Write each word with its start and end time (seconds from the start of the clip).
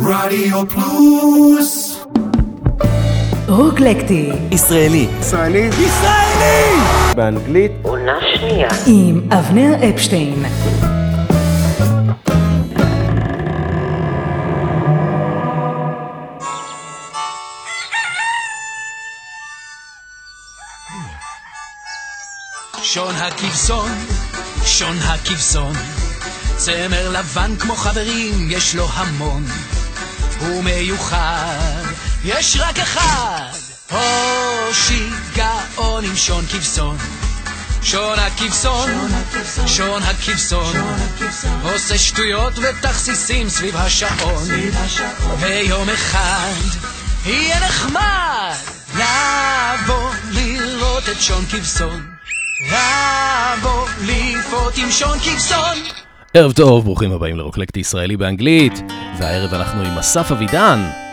רדיו 0.00 0.68
פלוס 0.68 1.98
רוקלקטי 3.48 4.30
ישראלי. 4.50 5.08
ישראלי. 5.20 5.58
ישראלי! 5.58 7.14
באנגלית. 7.16 7.72
עונה 7.82 8.18
שנייה. 8.36 8.68
עם 8.86 9.20
אבנר 9.32 9.74
אפשטיין 9.94 10.44
שון 22.82 23.14
הכבשון, 23.14 23.90
שון 24.64 24.96
הכבשון, 24.98 25.72
צמר 26.56 27.10
לבן 27.10 27.56
כמו 27.56 27.74
חברים, 27.74 28.50
יש 28.50 28.74
לו 28.76 28.86
המון. 28.94 29.44
הוא 30.46 30.64
מיוחד, 30.64 31.82
יש 32.24 32.56
רק 32.60 32.78
אחד, 32.78 33.48
או 33.92 33.98
שיגעון 34.72 36.04
עם 36.04 36.16
שון 36.16 36.44
כבשון. 36.46 36.96
שון 37.82 38.18
הכבשון, 38.18 38.90
שון 39.66 40.02
הכבשון, 40.02 40.76
עושה 41.62 41.98
שטויות 41.98 42.52
ותכסיסים 42.58 43.48
סביב 43.48 43.76
השעון. 43.76 44.48
ויום 45.40 45.88
אחד 45.88 46.52
יהיה 47.24 47.60
נחמד 47.60 48.54
לבוא 48.94 50.10
לראות 50.30 51.08
את 51.08 51.20
שון 51.20 51.44
כבשון. 51.50 52.06
לבוא 52.66 53.88
לפעוט 54.00 54.74
עם 54.76 54.90
שון 54.90 55.18
כבשון. 55.20 55.78
ערב 56.36 56.52
טוב, 56.52 56.84
ברוכים 56.84 57.12
הבאים 57.12 57.36
לרוקלקטי 57.36 57.80
ישראלי 57.80 58.16
באנגלית, 58.16 58.72
והערב 59.18 59.54
אנחנו 59.54 59.82
עם 59.82 59.98
אסף 59.98 60.32
אבידן. 60.32 61.03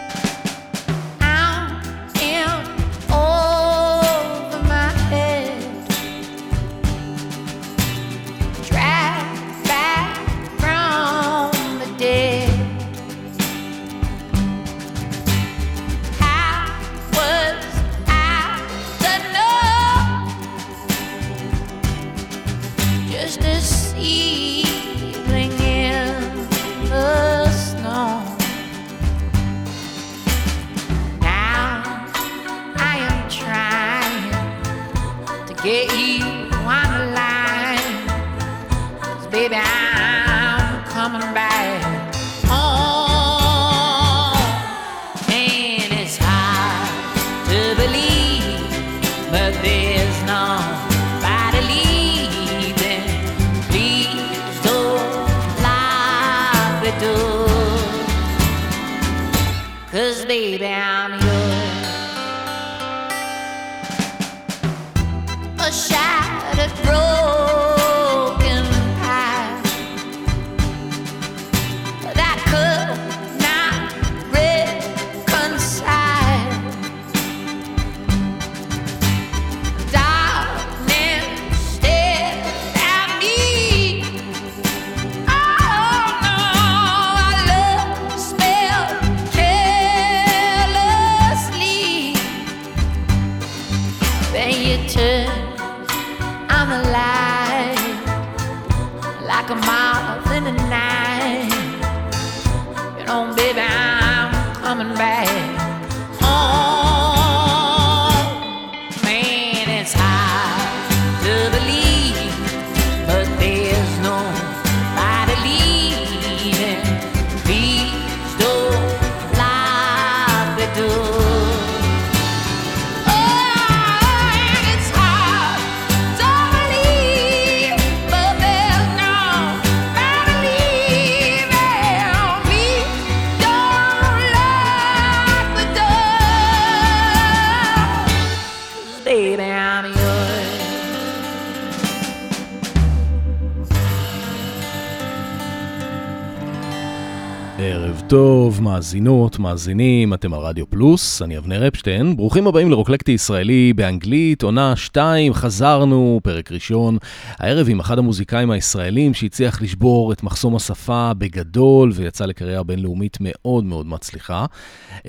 טוב, 148.11 148.61
מאזינות, 148.61 149.39
מאזינים, 149.39 150.13
אתם 150.13 150.33
על 150.33 150.39
רדיו 150.39 150.69
פלוס, 150.69 151.21
אני 151.21 151.37
אבנר 151.37 151.67
אפשטיין, 151.67 152.17
ברוכים 152.17 152.47
הבאים 152.47 152.71
לרוקלקטי 152.71 153.11
ישראלי 153.11 153.73
באנגלית, 153.73 154.43
עונה 154.43 154.75
2, 154.75 155.33
חזרנו, 155.33 156.19
פרק 156.23 156.51
ראשון, 156.51 156.97
הערב 157.39 157.69
עם 157.69 157.79
אחד 157.79 157.97
המוזיקאים 157.97 158.51
הישראלים 158.51 159.13
שהצליח 159.13 159.61
לשבור 159.61 160.13
את 160.13 160.23
מחסום 160.23 160.55
השפה 160.55 161.11
בגדול 161.17 161.91
ויצא 161.95 162.25
לקריירה 162.25 162.63
בינלאומית 162.63 163.17
מאוד 163.21 163.63
מאוד 163.63 163.85
מצליחה. 163.85 164.45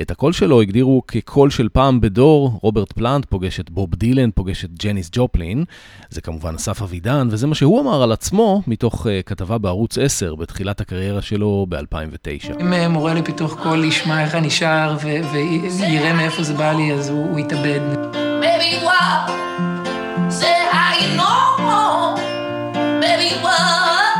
את 0.00 0.10
הקול 0.10 0.32
שלו 0.32 0.60
הגדירו 0.60 1.02
כקול 1.08 1.50
של 1.50 1.68
פעם 1.72 2.00
בדור, 2.00 2.58
רוברט 2.62 2.92
פלנט 2.92 3.24
פוגש 3.24 3.60
את 3.60 3.70
בוב 3.70 3.94
דילן, 3.94 4.30
פוגש 4.30 4.64
את 4.64 4.70
ג'ניס 4.84 5.10
ג'ופלין, 5.12 5.64
זה 6.10 6.20
כמובן 6.20 6.54
אסף 6.54 6.82
אבידן, 6.82 7.28
וזה 7.30 7.46
מה 7.46 7.54
שהוא 7.54 7.80
אמר 7.80 8.02
על 8.02 8.12
עצמו 8.12 8.62
מתוך 8.66 9.06
uh, 9.06 9.08
כתבה 9.26 9.58
בערוץ 9.58 9.98
10 9.98 10.34
בתחילת 10.34 10.80
הקריירה 10.80 11.22
שלו 11.22 11.66
ב-2009. 11.68 12.62
מורה 12.92 13.14
לפיתוח 13.14 13.54
קול 13.62 13.84
ישמע 13.84 14.22
איך 14.24 14.34
אני 14.34 14.50
שר 14.50 14.96
ויראה 15.02 16.12
מאיפה 16.12 16.42
זה 16.42 16.54
בא 16.54 16.72
לי, 16.72 16.92
אז 16.92 17.08
הוא, 17.08 17.30
הוא 17.30 17.38
יתאבד. 17.38 17.80
Baby, 18.42 18.84
what? 18.84 19.30
Say 20.40 20.72
how 20.72 21.00
you 21.00 21.20
know. 21.20 22.18
Baby, 23.02 23.44
what? 23.44 24.18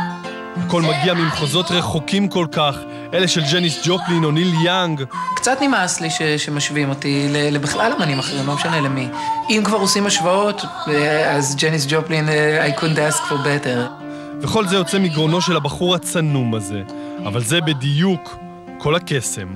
הכל 0.67 0.81
מגיע 0.81 1.13
ממחוזות 1.13 1.71
רחוקים 1.71 2.27
כל 2.27 2.45
כך, 2.51 2.75
אלה 3.13 3.27
של 3.27 3.41
ג'ניס 3.53 3.81
ג'ופלין 3.87 4.23
או 4.23 4.31
ניל 4.31 4.53
יאנג. 4.65 5.03
קצת 5.35 5.57
נמאס 5.61 6.01
לי 6.01 6.09
ש- 6.09 6.21
שמשווים 6.37 6.89
אותי 6.89 7.27
לבכלל 7.51 7.93
אמנים 7.97 8.19
אחרים, 8.19 8.47
לא 8.47 8.55
משנה 8.55 8.81
למי. 8.81 9.07
אם 9.49 9.61
כבר 9.65 9.77
עושים 9.77 10.05
השוואות, 10.05 10.61
אה, 10.87 11.31
אז 11.35 11.55
ג'ניס 11.55 11.85
ג'ופלין, 11.89 12.29
אה, 12.29 12.67
I 12.67 12.79
couldn't 12.79 13.13
ask 13.13 13.29
for 13.29 13.33
better. 13.33 14.03
וכל 14.41 14.67
זה 14.67 14.75
יוצא 14.75 14.99
מגרונו 14.99 15.41
של 15.41 15.55
הבחור 15.55 15.95
הצנום 15.95 16.55
הזה. 16.55 16.81
אבל 17.25 17.43
זה 17.43 17.61
בדיוק 17.61 18.35
כל 18.83 18.95
הקסם. 18.95 19.47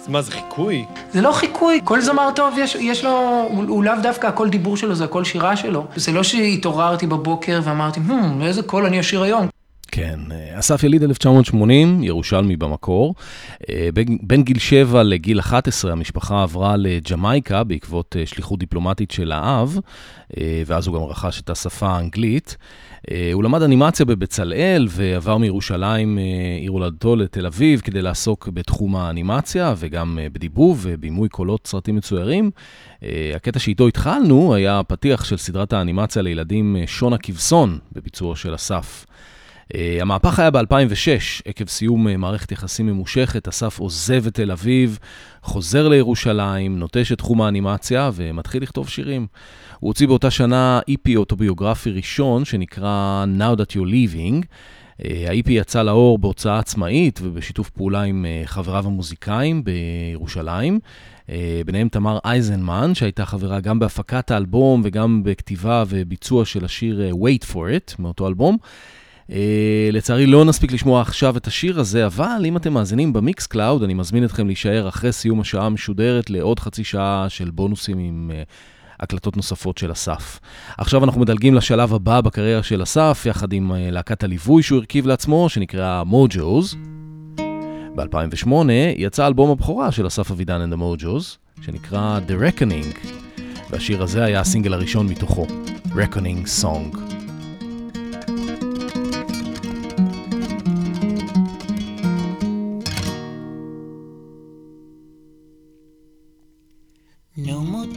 אז 0.00 0.08
מה, 0.08 0.22
זה 0.22 0.32
חיקוי? 0.32 0.84
זה 1.10 1.20
לא 1.20 1.32
חיקוי, 1.32 1.80
כל 1.84 2.00
זמר 2.00 2.30
טוב 2.34 2.54
יש, 2.58 2.74
יש 2.74 3.04
לו, 3.04 3.10
הוא, 3.50 3.64
הוא 3.68 3.84
לאו 3.84 3.92
דווקא 4.02 4.26
הקול 4.26 4.48
דיבור 4.48 4.76
שלו, 4.76 4.94
זה 4.94 5.04
הקול 5.04 5.24
שירה 5.24 5.56
שלו. 5.56 5.86
זה 5.96 6.12
לא 6.12 6.22
שהתעוררתי 6.22 7.06
בבוקר 7.06 7.60
ואמרתי, 7.64 8.00
hmm, 8.08 8.42
איזה 8.42 8.62
קול 8.62 8.86
אני 8.86 9.00
אשיר 9.00 9.22
היום. 9.22 9.48
כן, 9.92 10.20
אסף 10.52 10.82
יליד 10.82 11.02
1980, 11.02 12.02
ירושלמי 12.02 12.56
במקור. 12.56 13.14
אה, 13.68 13.88
בין 14.22 14.42
גיל 14.42 14.58
7 14.58 15.02
לגיל 15.02 15.40
11 15.40 15.92
המשפחה 15.92 16.42
עברה 16.42 16.76
לג'מייקה 16.76 17.64
בעקבות 17.64 18.16
אה, 18.18 18.26
שליחות 18.26 18.58
דיפלומטית 18.58 19.10
של 19.10 19.32
האב, 19.32 19.78
אה, 20.38 20.62
ואז 20.66 20.86
הוא 20.86 20.94
גם 20.94 21.02
רכש 21.02 21.40
את 21.40 21.50
השפה 21.50 21.88
האנגלית. 21.88 22.56
הוא 23.32 23.44
למד 23.44 23.62
אנימציה 23.62 24.06
בבצלאל 24.06 24.86
ועבר 24.90 25.38
מירושלים, 25.38 26.18
עיר 26.60 26.70
הולדתו, 26.70 27.16
לתל 27.16 27.46
אביב 27.46 27.80
כדי 27.80 28.02
לעסוק 28.02 28.48
בתחום 28.48 28.96
האנימציה 28.96 29.74
וגם 29.76 30.18
בדיבוב 30.32 30.78
ובימוי 30.82 31.28
קולות 31.28 31.66
סרטים 31.66 31.96
מצוירים. 31.96 32.50
הקטע 33.34 33.58
שאיתו 33.58 33.88
התחלנו 33.88 34.54
היה 34.54 34.78
הפתיח 34.78 35.24
של 35.24 35.36
סדרת 35.36 35.72
האנימציה 35.72 36.22
לילדים 36.22 36.76
שונה 36.86 37.18
כבשון 37.18 37.78
בביצועו 37.92 38.36
של 38.36 38.54
אסף. 38.54 39.06
המהפך 39.74 40.38
היה 40.38 40.50
ב-2006, 40.50 41.42
עקב 41.44 41.66
סיום 41.66 42.08
מערכת 42.08 42.52
יחסים 42.52 42.86
ממושכת, 42.86 43.48
אסף 43.48 43.78
עוזב 43.78 44.26
את 44.26 44.34
תל 44.34 44.50
אביב, 44.50 44.98
חוזר 45.42 45.88
לירושלים, 45.88 46.78
נוטש 46.78 47.12
את 47.12 47.18
תחום 47.18 47.42
האנימציה 47.42 48.10
ומתחיל 48.14 48.62
לכתוב 48.62 48.88
שירים. 48.88 49.26
הוא 49.80 49.88
הוציא 49.88 50.06
באותה 50.06 50.30
שנה 50.30 50.80
EP 50.90 51.16
אוטוביוגרפי 51.16 51.90
ראשון 51.90 52.44
שנקרא 52.44 53.24
Now 53.38 53.60
That 53.60 53.70
You're 53.72 53.90
Leaving. 53.90 54.44
Uh, 54.44 55.04
ה-EP 55.28 55.50
יצא 55.50 55.82
לאור 55.82 56.18
בהוצאה 56.18 56.58
עצמאית 56.58 57.20
ובשיתוף 57.22 57.70
פעולה 57.70 58.02
עם 58.02 58.26
uh, 58.44 58.46
חבריו 58.46 58.86
המוזיקאים 58.86 59.62
בירושלים. 59.64 60.78
Uh, 61.26 61.30
ביניהם 61.66 61.88
תמר 61.88 62.18
אייזנמן, 62.24 62.94
שהייתה 62.94 63.26
חברה 63.26 63.60
גם 63.60 63.78
בהפקת 63.78 64.30
האלבום 64.30 64.82
וגם 64.84 65.22
בכתיבה 65.24 65.84
וביצוע 65.88 66.44
של 66.44 66.64
השיר 66.64 67.10
Wait 67.14 67.52
for 67.52 67.56
It 67.56 67.94
מאותו 67.98 68.28
אלבום. 68.28 68.56
Uh, 69.30 69.32
לצערי 69.92 70.26
לא 70.26 70.44
נספיק 70.44 70.72
לשמוע 70.72 71.00
עכשיו 71.00 71.36
את 71.36 71.46
השיר 71.46 71.80
הזה, 71.80 72.06
אבל 72.06 72.42
אם 72.44 72.56
אתם 72.56 72.72
מאזינים 72.72 73.12
ב 73.12 73.46
Mixcloud, 73.46 73.82
אני 73.82 73.94
מזמין 73.94 74.24
אתכם 74.24 74.46
להישאר 74.46 74.88
אחרי 74.88 75.12
סיום 75.12 75.40
השעה 75.40 75.66
המשודרת 75.66 76.30
לעוד 76.30 76.60
חצי 76.60 76.84
שעה 76.84 77.26
של 77.28 77.50
בונוסים 77.50 77.98
עם 77.98 78.30
uh, 78.34 78.77
הקלטות 79.00 79.36
נוספות 79.36 79.78
של 79.78 79.92
אסף. 79.92 80.40
עכשיו 80.78 81.04
אנחנו 81.04 81.20
מדלגים 81.20 81.54
לשלב 81.54 81.94
הבא 81.94 82.20
בקריירה 82.20 82.62
של 82.62 82.82
אסף, 82.82 83.22
יחד 83.26 83.52
עם 83.52 83.72
uh, 83.72 83.74
להקת 83.92 84.24
הליווי 84.24 84.62
שהוא 84.62 84.78
הרכיב 84.78 85.06
לעצמו, 85.06 85.48
שנקרא 85.48 86.02
מוג'וז. 86.02 86.76
ב-2008 87.94 88.52
יצא 88.96 89.26
אלבום 89.26 89.50
הבכורה 89.50 89.92
של 89.92 90.06
אסף 90.06 90.30
אבידן 90.30 90.68
and 90.68 90.72
the 90.72 90.76
מוג'וז, 90.76 91.38
שנקרא 91.60 92.20
The 92.28 92.30
Reckoning, 92.30 93.08
והשיר 93.70 94.02
הזה 94.02 94.24
היה 94.24 94.40
הסינגל 94.40 94.72
הראשון 94.72 95.06
מתוכו, 95.06 95.46
Reckoning 95.94 96.62
Song. 96.62 97.17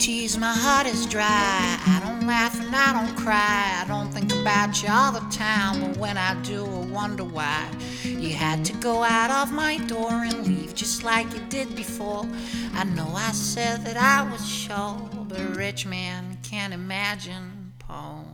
My 0.01 0.51
heart 0.51 0.87
is 0.87 1.05
dry. 1.05 1.77
I 1.85 2.01
don't 2.03 2.25
laugh 2.25 2.59
and 2.59 2.75
I 2.75 2.91
don't 2.91 3.15
cry. 3.15 3.83
I 3.83 3.85
don't 3.87 4.11
think 4.11 4.33
about 4.33 4.81
you 4.81 4.89
all 4.89 5.11
the 5.11 5.19
time. 5.29 5.79
But 5.79 5.97
when 5.97 6.17
I 6.17 6.33
do, 6.41 6.65
I 6.65 6.85
wonder 6.87 7.23
why. 7.23 7.69
You 8.03 8.33
had 8.33 8.65
to 8.65 8.73
go 8.77 9.03
out 9.03 9.29
of 9.29 9.53
my 9.53 9.77
door 9.77 10.09
and 10.09 10.47
leave 10.47 10.73
just 10.73 11.03
like 11.03 11.31
you 11.35 11.39
did 11.49 11.75
before. 11.75 12.25
I 12.73 12.83
know 12.83 13.11
I 13.13 13.31
said 13.31 13.85
that 13.85 13.95
I 13.95 14.27
was 14.31 14.43
sure, 14.43 14.97
but 15.27 15.39
a 15.39 15.45
rich 15.49 15.85
man 15.85 16.39
can't 16.41 16.73
imagine 16.73 17.73
Paul. 17.77 18.25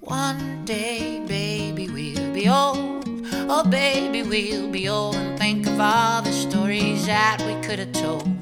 One 0.00 0.66
day, 0.66 1.24
baby, 1.26 1.88
we'll 1.88 2.34
be 2.34 2.46
old. 2.46 3.08
Oh, 3.48 3.64
baby, 3.64 4.22
we'll 4.22 4.68
be 4.68 4.86
old 4.86 5.14
and 5.14 5.38
think 5.38 5.66
of 5.66 5.80
all 5.80 6.20
the 6.20 6.32
stories 6.32 7.06
that 7.06 7.42
we 7.46 7.54
could 7.66 7.78
have 7.78 7.92
told. 7.92 8.41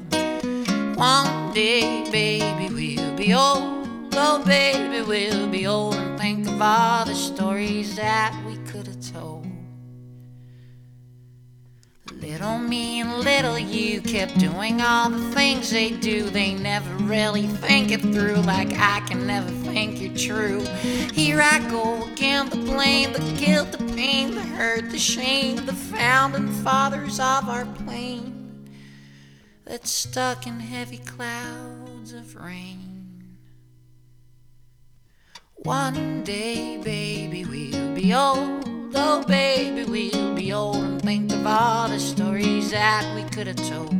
One 1.01 1.51
day, 1.51 2.07
baby, 2.11 2.71
we'll 2.71 3.15
be 3.15 3.33
old. 3.33 3.87
Oh, 4.13 4.43
baby, 4.45 5.01
we'll 5.01 5.47
be 5.47 5.65
old 5.65 5.95
and 5.95 6.19
think 6.19 6.47
of 6.47 6.61
all 6.61 7.05
the 7.05 7.15
stories 7.15 7.95
that 7.95 8.39
we 8.45 8.57
could 8.69 8.85
have 8.85 9.11
told. 9.11 9.47
Little 12.11 12.59
me 12.59 13.01
and 13.01 13.17
little 13.17 13.57
you 13.57 13.99
kept 14.01 14.37
doing 14.37 14.79
all 14.79 15.09
the 15.09 15.31
things 15.31 15.71
they 15.71 15.89
do. 15.89 16.29
They 16.29 16.53
never 16.53 16.93
really 17.05 17.47
think 17.47 17.91
it 17.91 18.01
through, 18.01 18.35
like 18.35 18.71
I 18.77 18.99
can 19.07 19.25
never 19.25 19.49
think 19.49 19.99
you're 19.99 20.15
true. 20.15 20.63
Here 21.13 21.41
I 21.41 21.67
go 21.67 22.03
again, 22.11 22.47
the 22.51 22.57
blame, 22.57 23.11
the 23.11 23.43
guilt, 23.43 23.71
the 23.71 23.91
pain, 23.95 24.35
the 24.35 24.41
hurt, 24.41 24.91
the 24.91 24.99
shame, 24.99 25.65
the 25.65 25.73
founding 25.73 26.47
fathers 26.63 27.19
of 27.19 27.49
our 27.49 27.65
plane 27.65 28.30
that's 29.71 29.89
stuck 29.89 30.45
in 30.47 30.59
heavy 30.59 30.97
clouds 30.97 32.11
of 32.11 32.35
rain. 32.35 33.37
One 35.55 36.25
day, 36.25 36.77
baby, 36.83 37.45
we'll 37.45 37.95
be 37.95 38.13
old. 38.13 38.65
Oh, 38.93 39.23
baby, 39.25 39.85
we'll 39.85 40.35
be 40.35 40.51
old 40.51 40.75
and 40.75 41.01
think 41.01 41.31
of 41.31 41.47
all 41.47 41.87
the 41.87 42.01
stories 42.01 42.71
that 42.71 43.15
we 43.15 43.23
could 43.29 43.47
have 43.47 43.69
told. 43.69 43.95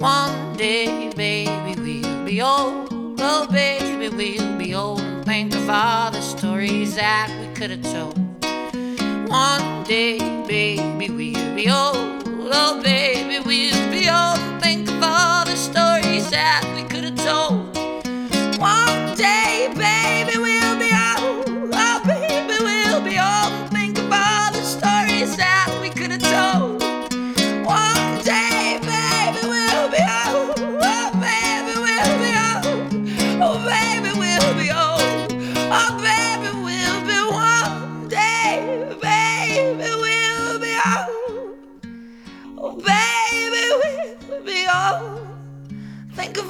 One 0.00 0.56
day, 0.56 1.12
baby, 1.14 2.00
we'll 2.00 2.24
be 2.24 2.40
old. 2.40 2.88
Oh, 3.20 3.46
baby, 3.52 4.08
we'll 4.08 4.56
be 4.56 4.74
old 4.74 5.00
and 5.00 5.26
think 5.26 5.54
of 5.54 5.68
all 5.68 6.10
the 6.10 6.22
stories 6.22 6.94
that 6.94 7.28
we 7.38 7.54
could 7.54 7.68
have 7.68 7.82
told. 7.82 8.16
One 9.28 9.84
day, 9.84 10.16
baby, 10.48 11.10
we'll 11.10 11.54
be 11.54 11.70
old. 11.70 12.23
Oh, 12.46 12.80
baby, 12.82 13.38
we'll 13.38 13.90
be 13.90 14.08
old 14.08 14.38
and 14.38 14.62
think 14.62 14.88
of 14.88 15.02
all 15.02 15.44
the 15.46 15.56
stories 15.56 16.28
that 16.30 16.62
we 16.76 16.82
could 16.82 17.04
have 17.04 17.16
told. 17.16 17.74
One 18.60 19.16
day, 19.16 19.72
baby, 19.74 20.38
we'll 20.38 20.63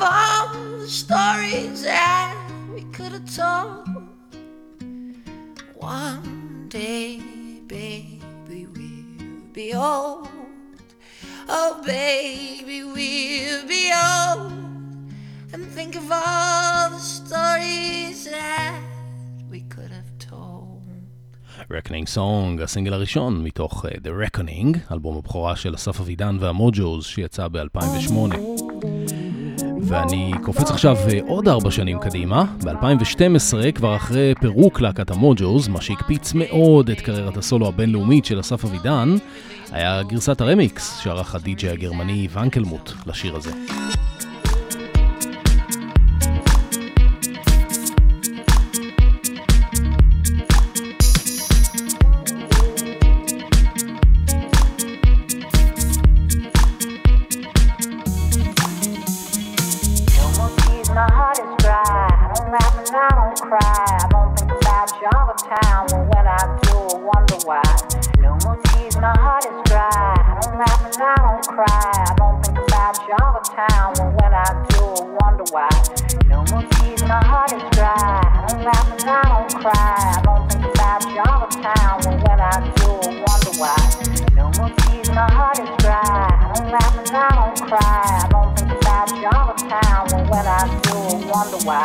all 0.04 0.52
the 0.78 0.88
stories 0.88 1.82
that 1.82 2.36
we 2.74 2.82
could 2.96 3.12
have 3.12 3.28
told. 3.34 3.88
One 5.74 6.66
day, 6.68 7.20
baby, 7.66 8.20
we'll 8.48 9.52
be 9.52 9.74
old. 9.74 10.28
Oh, 11.48 11.80
baby, 11.84 12.84
we'll 12.84 13.66
be 13.66 13.92
old. 13.92 14.52
And 15.52 15.66
think 15.76 15.96
of 15.96 16.10
all 16.10 16.90
the 16.90 16.98
stories 16.98 18.24
that 18.30 18.80
we 19.50 19.60
could 19.62 19.90
have 19.90 20.10
told. 20.18 20.82
Reckoning 21.70 22.06
Song, 22.06 22.62
הסינגל 22.62 22.92
הראשון 22.92 23.44
מתוך 23.44 23.84
uh, 23.84 23.88
The 23.88 24.36
Reckoning, 24.36 24.92
אלבום 24.92 25.16
הבכורה 25.16 25.56
של 25.56 25.74
אסף 25.74 26.00
אבידן 26.00 26.36
והמוג'וז 26.40 27.04
שיצא 27.04 27.48
ב-2008. 27.48 29.13
ואני 29.86 30.32
קופץ 30.42 30.70
עכשיו 30.70 30.96
uh, 30.96 31.26
עוד 31.26 31.48
ארבע 31.48 31.70
שנים 31.70 31.98
קדימה, 31.98 32.44
ב-2012, 32.64 33.72
כבר 33.74 33.96
אחרי 33.96 34.34
פירוק 34.40 34.80
להקת 34.80 35.10
המוג'וז, 35.10 35.68
מה 35.68 35.80
שהקפיץ 35.80 36.34
מאוד 36.34 36.90
את 36.90 37.00
קריירת 37.00 37.36
הסולו 37.36 37.68
הבינלאומית 37.68 38.24
של 38.24 38.40
אסף 38.40 38.64
אבידן, 38.64 39.16
היה 39.72 40.02
גרסת 40.02 40.40
הרמיקס 40.40 40.98
שערך 40.98 41.34
הדי-ג'יי 41.34 41.70
הגרמני 41.70 42.28
ונקלמוט 42.32 42.92
לשיר 43.06 43.36
הזה. 43.36 43.50
cry. 79.64 80.12
I 80.16 80.20
don't 80.22 80.52
think 80.52 80.64
about 80.64 81.02
you 81.08 81.22
all 81.24 81.48
the 81.48 81.56
time. 81.64 81.96
Well, 82.04 82.18
when 82.24 82.40
I 82.40 82.52
do, 82.76 82.88
I 83.00 83.16
wonder 83.24 83.52
why. 83.56 83.76
No 84.36 84.44
more 84.58 84.70
tears, 84.76 85.08
my 85.08 85.30
heart 85.32 85.58
is 85.58 85.70
dry. 85.78 86.00
I 86.04 86.52
don't 86.54 86.70
laugh 86.70 86.98
and 86.98 87.16
I 87.16 87.28
don't 87.40 87.68
cry. 87.68 87.80
I 87.80 88.28
don't 88.28 88.58
think 88.58 88.72
about 88.72 89.08
you 89.16 89.28
all 89.32 89.46
the 89.48 89.64
time. 89.64 90.04
Well, 90.12 90.24
when 90.32 90.46
I 90.46 90.62
do, 90.84 90.96
I 90.96 91.32
wonder 91.32 91.60
why. 91.64 91.82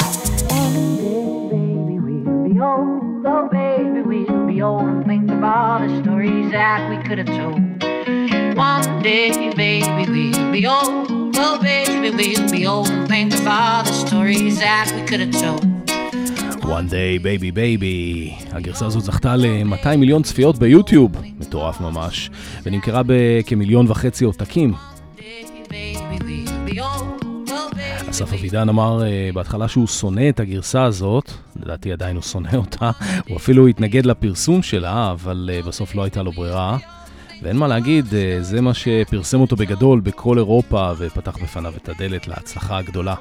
Day, 0.99 1.23
baby, 1.55 1.95
we'll 2.03 2.43
be 2.43 2.59
old. 2.59 3.25
Oh, 3.25 3.47
baby, 3.49 4.01
we'll 4.01 4.47
be 4.47 4.61
old 4.61 4.83
and 4.83 5.05
think 5.05 5.31
of 5.31 5.41
all 5.41 5.79
the 5.79 6.01
stories 6.03 6.51
that 6.51 6.89
we 6.89 6.97
could 7.07 7.19
have 7.19 7.27
told. 7.27 7.59
One 8.57 9.01
day, 9.01 9.53
baby, 9.53 10.33
we'll 10.35 10.51
be 10.51 10.67
old. 10.67 11.33
Oh, 11.37 11.57
baby, 11.61 12.09
we'll 12.09 12.51
be 12.51 12.67
old 12.67 12.89
and 12.89 13.07
think 13.07 13.33
of 13.33 13.47
all 13.47 13.83
the 13.83 13.93
stories 13.93 14.59
that 14.59 14.91
we 14.93 15.07
could 15.07 15.21
have 15.21 15.31
told. 15.31 15.68
One 16.69 16.87
day 16.91 17.23
baby 17.23 17.51
baby. 17.55 18.55
הגרסה 18.55 18.85
הזאת 18.85 19.03
זכתה 19.03 19.35
ל-200 19.35 19.97
מיליון 19.97 20.23
צפיות 20.23 20.57
ביוטיוב, 20.57 21.11
מטורף 21.39 21.81
ממש, 21.81 22.29
ונמכרה 22.63 23.01
בכמיליון 23.05 23.85
וחצי 23.89 24.25
עותקים. 24.25 24.73
אסף 28.09 28.33
אבידן 28.33 28.69
אמר 28.69 29.01
uh, 29.01 29.35
בהתחלה 29.35 29.67
שהוא 29.67 29.87
שונא 29.87 30.29
את 30.29 30.39
הגרסה 30.39 30.83
הזאת, 30.83 31.31
לדעתי 31.55 31.91
עדיין 31.91 32.15
הוא 32.15 32.23
שונא 32.23 32.55
אותה, 32.55 32.91
הוא 33.27 33.37
אפילו 33.37 33.67
התנגד 33.67 34.05
לפרסום 34.05 34.61
שלה, 34.63 35.11
אבל 35.11 35.49
uh, 35.63 35.67
בסוף 35.67 35.95
לא 35.95 36.03
הייתה 36.03 36.23
לו 36.23 36.31
ברירה. 36.31 36.77
ואין 37.41 37.57
מה 37.57 37.67
להגיד, 37.67 38.05
uh, 38.05 38.11
זה 38.41 38.61
מה 38.61 38.73
שפרסם 38.73 39.41
אותו 39.41 39.55
בגדול 39.55 39.99
בכל 39.99 40.37
אירופה 40.37 40.91
ופתח 40.97 41.37
בפניו 41.43 41.73
את 41.83 41.89
הדלת 41.89 42.27
להצלחה 42.27 42.77
הגדולה. 42.77 43.15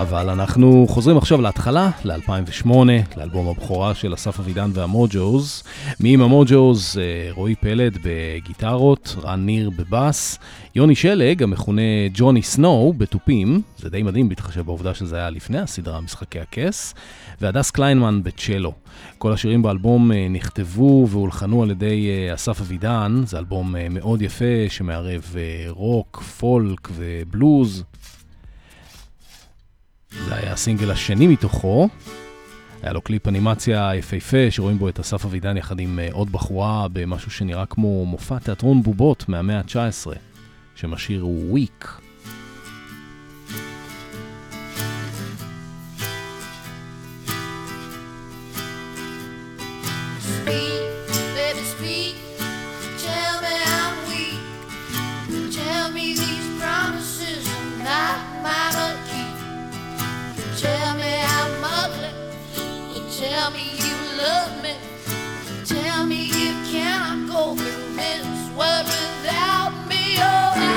אבל 0.00 0.30
אנחנו 0.30 0.86
חוזרים 0.88 1.16
עכשיו 1.16 1.40
להתחלה, 1.40 1.90
ל-2008, 2.04 2.70
לאלבום 3.16 3.48
הבכורה 3.48 3.94
של 3.94 4.14
אסף 4.14 4.40
אבידן 4.40 4.70
והמוג'וז. 4.74 5.62
מי 6.00 6.14
עם 6.14 6.22
המוג'וז? 6.22 6.98
אה, 6.98 7.32
רועי 7.32 7.54
פלד 7.54 7.98
בגיטרות, 8.04 9.16
רן 9.22 9.46
ניר 9.46 9.70
בבאס, 9.70 10.38
יוני 10.74 10.94
שלג, 10.94 11.42
המכונה 11.42 11.82
ג'וני 12.14 12.42
סנואו, 12.42 12.92
בתופים, 12.92 13.62
זה 13.78 13.90
די 13.90 14.02
מדהים 14.02 14.28
בהתחשב 14.28 14.60
בעובדה 14.60 14.94
שזה 14.94 15.16
היה 15.16 15.30
לפני 15.30 15.58
הסדרה 15.58 16.00
משחקי 16.00 16.40
הכס, 16.40 16.94
והדס 17.40 17.70
קליינמן 17.70 18.22
בצ'לו. 18.22 18.72
כל 19.18 19.32
השירים 19.32 19.62
באלבום 19.62 20.12
אה, 20.12 20.26
נכתבו 20.30 21.06
והולחנו 21.10 21.62
על 21.62 21.70
ידי 21.70 22.08
אה, 22.08 22.34
אסף 22.34 22.60
אבידן, 22.60 23.22
זה 23.26 23.38
אלבום 23.38 23.74
מאוד 23.90 24.22
יפה 24.22 24.68
שמערב 24.68 25.34
רוק, 25.68 26.22
פולק 26.38 26.88
ובלוז. 26.94 27.84
זה 30.24 30.34
היה 30.34 30.52
הסינגל 30.52 30.90
השני 30.90 31.26
מתוכו. 31.26 31.88
היה 32.82 32.92
לו 32.92 33.00
קליפ 33.00 33.28
אנימציה 33.28 33.90
יפהפה, 33.94 34.50
שרואים 34.50 34.78
בו 34.78 34.88
את 34.88 35.00
אסף 35.00 35.24
אבידן 35.24 35.56
יחד 35.56 35.80
עם 35.80 35.98
אה, 35.98 36.08
עוד 36.12 36.32
בחורה 36.32 36.86
במשהו 36.92 37.30
שנראה 37.30 37.66
כמו 37.66 38.06
מופע 38.06 38.38
תיאטרון 38.38 38.82
בובות 38.82 39.28
מהמאה 39.28 39.58
ה-19, 39.58 40.10
שם 40.74 40.92
השיר 40.92 41.22
הוא 41.22 41.50
וויק. 41.50 42.00
Tell 63.48 63.56
me 63.56 63.70
you 63.78 63.96
love 64.18 64.62
me. 64.62 64.74
Tell 65.64 66.04
me 66.04 66.26
you 66.26 66.52
cannot 66.70 67.26
go 67.26 67.56
through 67.56 67.96
this 67.96 68.50
world 68.50 68.84
without 68.84 69.72
me. 69.88 70.16
Oh, 70.18 70.52
I, 70.54 70.68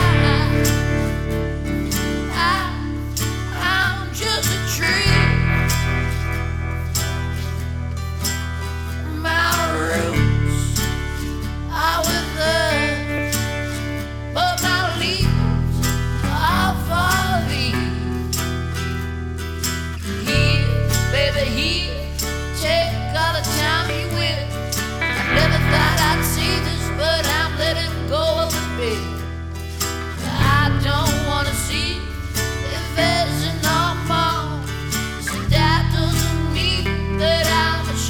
I, 2.32 2.72
I'm 3.60 4.14
just 4.14 4.48
a 4.48 4.60
tree. 4.74 5.12
My 9.20 9.52
roots, 9.78 10.80
I 11.70 12.02
will. 12.08 12.21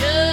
Just. 0.02 0.31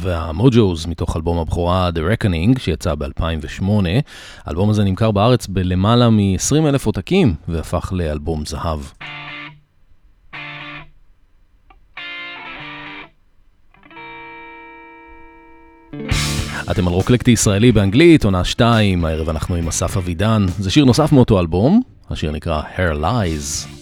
והמוג'וז 0.00 0.86
מתוך 0.86 1.16
אלבום 1.16 1.38
הבכורה 1.38 1.90
The 1.94 1.98
Reckoning 1.98 2.60
שיצא 2.60 2.94
ב-2008. 2.94 3.64
האלבום 4.44 4.70
הזה 4.70 4.84
נמכר 4.84 5.10
בארץ 5.10 5.46
בלמעלה 5.46 6.10
מ-20 6.10 6.68
אלף 6.68 6.86
עותקים 6.86 7.34
והפך 7.48 7.92
לאלבום 7.96 8.46
זהב. 8.46 8.80
אתם 16.70 16.88
על 16.88 16.94
רוקלקטי 16.94 17.30
ישראלי 17.30 17.72
באנגלית, 17.72 18.24
עונה 18.24 18.44
2, 18.44 19.04
הערב 19.04 19.28
אנחנו 19.28 19.54
עם 19.54 19.68
אסף 19.68 19.96
אבידן. 19.96 20.46
זה 20.58 20.70
שיר 20.70 20.84
נוסף 20.84 21.12
מאותו 21.12 21.40
אלבום, 21.40 21.82
השיר 22.10 22.30
נקרא 22.30 22.62
Hair 22.76 22.96
Lies. 23.02 23.75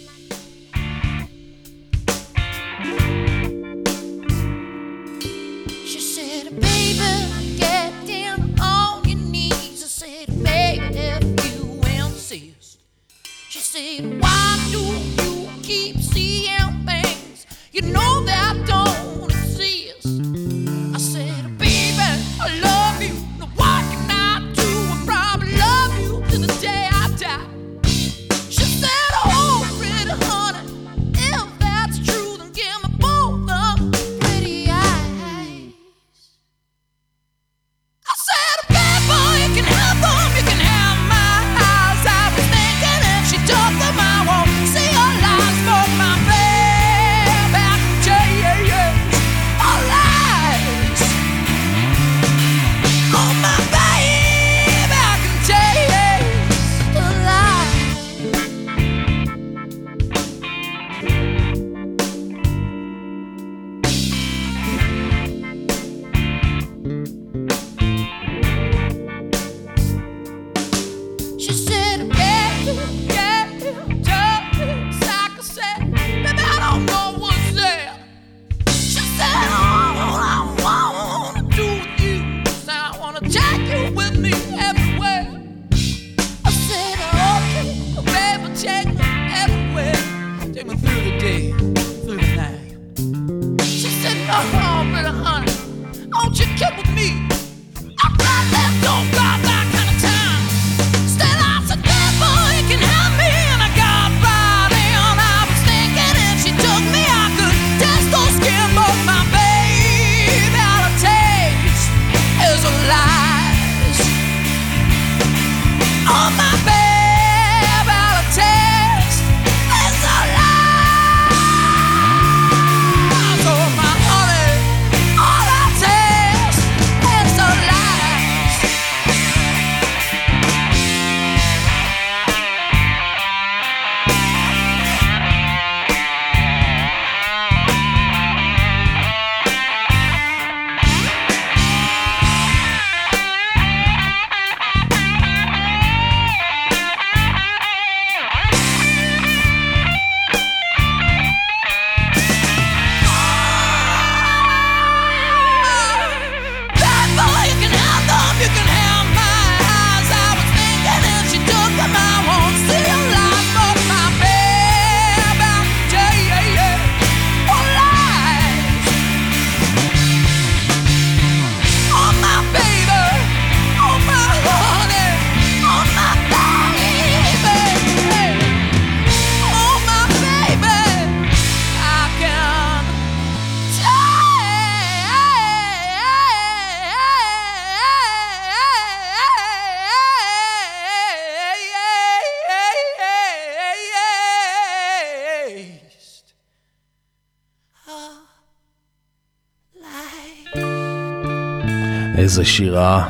איזה 202.35 202.45
שירה 202.45 203.09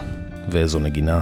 ואיזו 0.48 0.78
נגינה. 0.78 1.20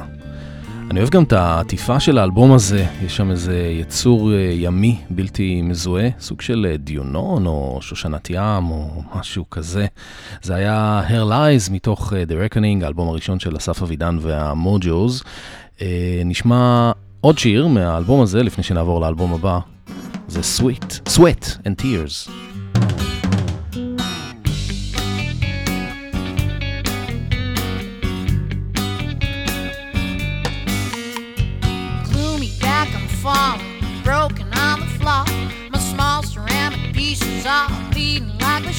אני 0.91 1.01
אוהב 1.01 1.11
גם 1.11 1.23
את 1.23 1.33
העטיפה 1.33 2.01
של 2.01 2.19
האלבום 2.19 2.53
הזה, 2.53 2.87
יש 3.05 3.17
שם 3.17 3.31
איזה 3.31 3.59
יצור 3.81 4.33
אה, 4.33 4.51
ימי 4.55 4.99
בלתי 5.11 5.63
מזוהה, 5.63 6.09
סוג 6.21 6.41
של 6.41 6.67
אה, 6.71 6.77
דיונון 6.77 7.47
או 7.47 7.79
שושנת 7.81 8.31
ים 8.31 8.71
או 8.71 9.03
משהו 9.15 9.51
כזה. 9.51 9.87
זה 10.43 10.55
היה 10.55 11.03
Hair 11.09 11.31
Lies 11.31 11.73
מתוך 11.73 12.13
אה, 12.13 12.23
The 12.23 12.53
Reckoning, 12.53 12.85
האלבום 12.85 13.09
הראשון 13.09 13.41
של 13.41 13.57
אסף 13.57 13.83
אבידן 13.83 14.19
והמוג'וז. 14.21 15.23
נשמע 16.25 16.93
עוד 17.21 17.39
שיר 17.39 17.67
מהאלבום 17.67 18.23
הזה 18.23 18.43
לפני 18.43 18.65
שנעבור 18.65 19.01
לאלבום 19.01 19.33
הבא, 19.35 19.59
זה 20.29 20.41
Sweet, 20.41 21.09
Sweat 21.09 21.47
and 21.65 21.83
Tears. 21.83 22.31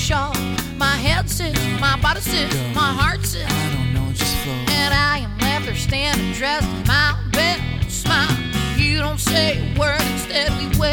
sharp. 0.04 0.36
My 0.76 0.98
head 0.98 1.30
sits, 1.30 1.58
my 1.80 1.98
body 2.02 2.20
sits, 2.20 2.54
my 2.76 2.92
heart 3.00 3.26
sits. 3.26 3.50
I 3.50 3.74
don't 3.74 3.94
know, 3.94 4.12
just 4.12 4.36
flow. 4.44 4.52
And 4.52 4.94
I 4.94 5.20
am 5.20 5.38
left 5.38 5.66
there 5.66 5.76
standing 5.76 6.34
dressed 6.34 6.68
in 6.68 6.84
my 6.86 7.18
best 7.32 8.04
smile. 8.04 8.38
You 8.76 9.00
don't 9.00 9.18
say 9.18 9.60
a 9.60 9.80
word, 9.80 10.02
instead 10.12 10.52
we 10.60 10.68
wait. 10.78 10.92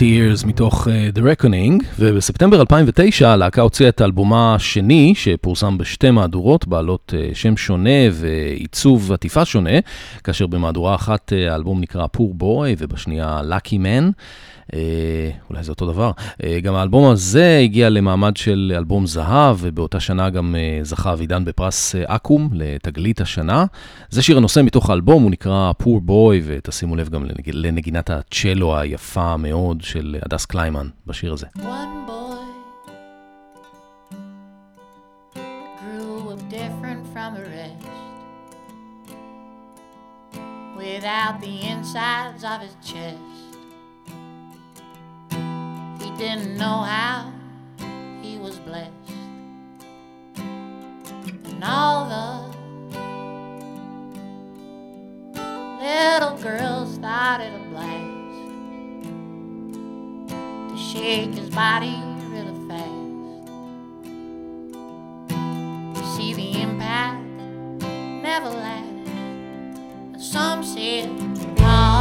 Tears 0.00 0.46
מתוך 0.46 0.86
uh, 0.86 1.18
The 1.18 1.20
Reckoning, 1.20 1.84
ובספטמבר 1.98 2.60
2009 2.60 3.28
הלהקה 3.28 3.62
הוציאה 3.62 3.88
את 3.88 4.00
האלבומה 4.00 4.54
השני, 4.54 5.14
שפורסם 5.16 5.78
בשתי 5.78 6.10
מהדורות, 6.10 6.68
בעלות 6.68 7.14
uh, 7.16 7.34
שם 7.34 7.56
שונה 7.56 8.00
ועיצוב 8.12 9.12
עטיפה 9.12 9.44
שונה, 9.44 9.78
כאשר 10.24 10.46
במהדורה 10.46 10.94
אחת 10.94 11.32
uh, 11.32 11.50
האלבום 11.50 11.80
נקרא 11.80 12.06
Poor 12.16 12.42
Boy 12.42 12.76
ובשנייה 12.78 13.40
Lucky 13.50 13.72
Man. 13.74 14.12
Uh, 14.70 14.72
אולי 15.50 15.62
זה 15.62 15.70
אותו 15.70 15.86
דבר. 15.86 16.12
Uh, 16.32 16.44
גם 16.62 16.74
האלבום 16.74 17.10
הזה 17.10 17.60
הגיע 17.64 17.88
למעמד 17.88 18.36
של 18.36 18.72
אלבום 18.76 19.06
זהב, 19.06 19.56
ובאותה 19.60 20.00
שנה 20.00 20.30
גם 20.30 20.54
uh, 20.54 20.84
זכה 20.84 21.12
אבידן 21.12 21.44
בפרס 21.44 21.94
אקו"ם 22.06 22.48
לתגלית 22.52 23.20
השנה. 23.20 23.64
זה 24.10 24.22
שיר 24.22 24.36
הנושא 24.36 24.60
מתוך 24.64 24.90
האלבום, 24.90 25.22
הוא 25.22 25.30
נקרא 25.30 25.72
Poor 25.82 26.08
Boy, 26.08 26.42
ותשימו 26.44 26.96
לב 26.96 27.08
גם 27.08 27.24
לנג... 27.24 27.50
לנגינת 27.52 28.10
הצ'לו 28.10 28.76
היפה 28.76 29.36
מאוד 29.36 29.80
של 29.80 30.16
הדס 30.22 30.46
קליימן 30.46 30.88
בשיר 31.06 31.32
הזה. 31.32 31.46
One 31.56 32.08
boy 32.08 32.40
grew 35.80 36.36
different 36.50 37.02
from 37.14 37.34
the 37.34 37.44
rest. 37.56 37.86
Without 40.76 41.34
the 41.40 41.54
insides 41.72 42.42
of 42.52 42.58
his 42.64 42.76
chest, 42.90 43.39
he 46.10 46.16
didn't 46.18 46.56
know 46.56 46.82
how 46.82 47.32
he 48.22 48.38
was 48.38 48.56
blessed. 48.58 48.90
And 50.36 51.62
all 51.62 52.08
the 52.08 52.50
little 55.82 56.36
girls 56.38 56.98
it 57.40 57.52
a 57.54 57.58
blast 57.70 58.06
to 60.70 60.76
shake 60.78 61.34
his 61.34 61.50
body 61.50 61.96
really 62.28 62.56
fast. 62.68 62.90
You 65.96 66.04
see 66.16 66.34
the 66.34 66.62
impact 66.62 67.22
never 68.22 68.48
lasts. 68.48 69.10
And 70.12 70.22
some 70.22 70.64
said, 70.64 71.08
oh, 71.60 71.99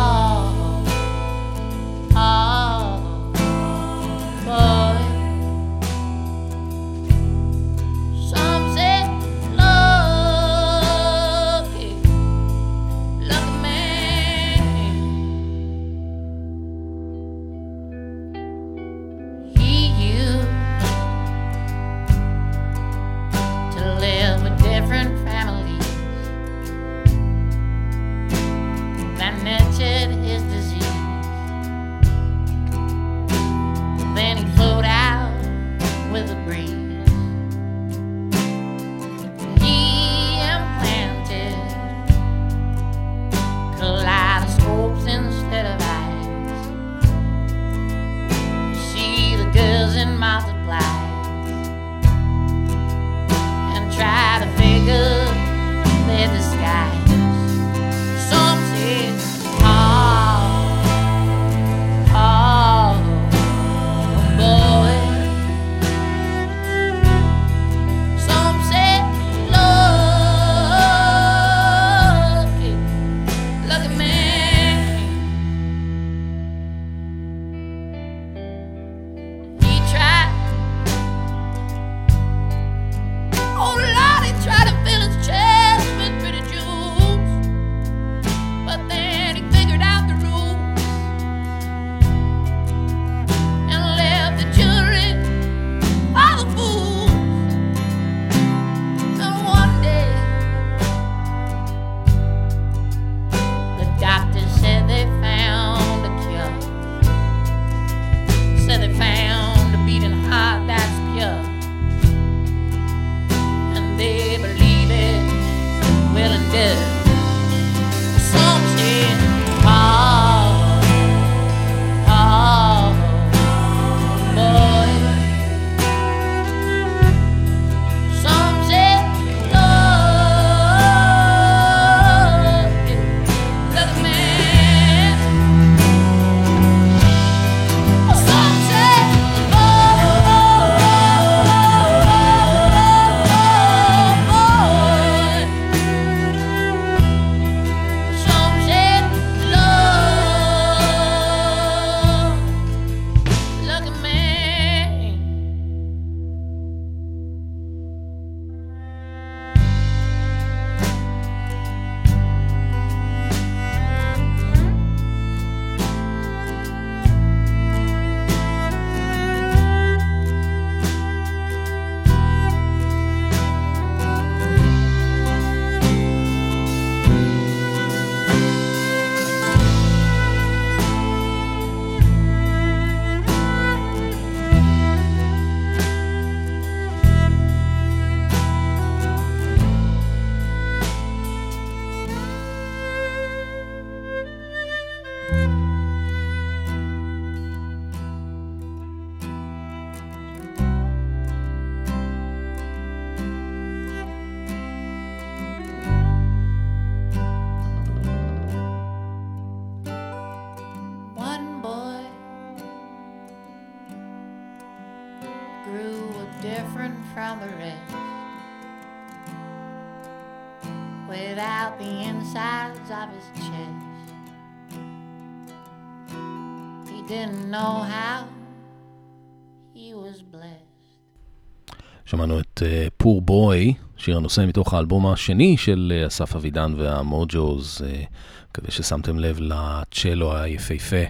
שמענו 232.10 232.40
את 232.40 232.64
פור 232.98 233.22
בוי, 233.22 233.74
שיר 233.98 234.18
הנושא 234.18 234.46
מתוך 234.48 234.74
האלבום 234.74 235.08
השני 235.08 235.58
של 235.58 235.94
אה, 235.96 236.08
אסף 236.08 236.36
אבידן 236.36 236.74
והמוג'וז. 236.78 237.82
אה, 237.86 238.04
מקווה 238.52 238.72
ששמתם 238.72 239.20
לב 239.20 239.40
לצ'לו 239.40 240.36
היפהפה, 240.36 241.04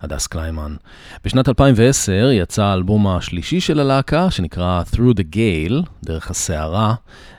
הדס 0.00 0.26
קליימן. 0.26 0.76
בשנת 1.24 1.48
2010 1.48 2.30
יצא 2.32 2.64
האלבום 2.64 3.06
השלישי 3.06 3.60
של 3.60 3.80
הלהקה, 3.80 4.30
שנקרא 4.30 4.82
Through 4.92 5.14
the 5.16 5.36
Gale, 5.36 5.86
דרך 6.04 6.30
הסערה. 6.30 6.94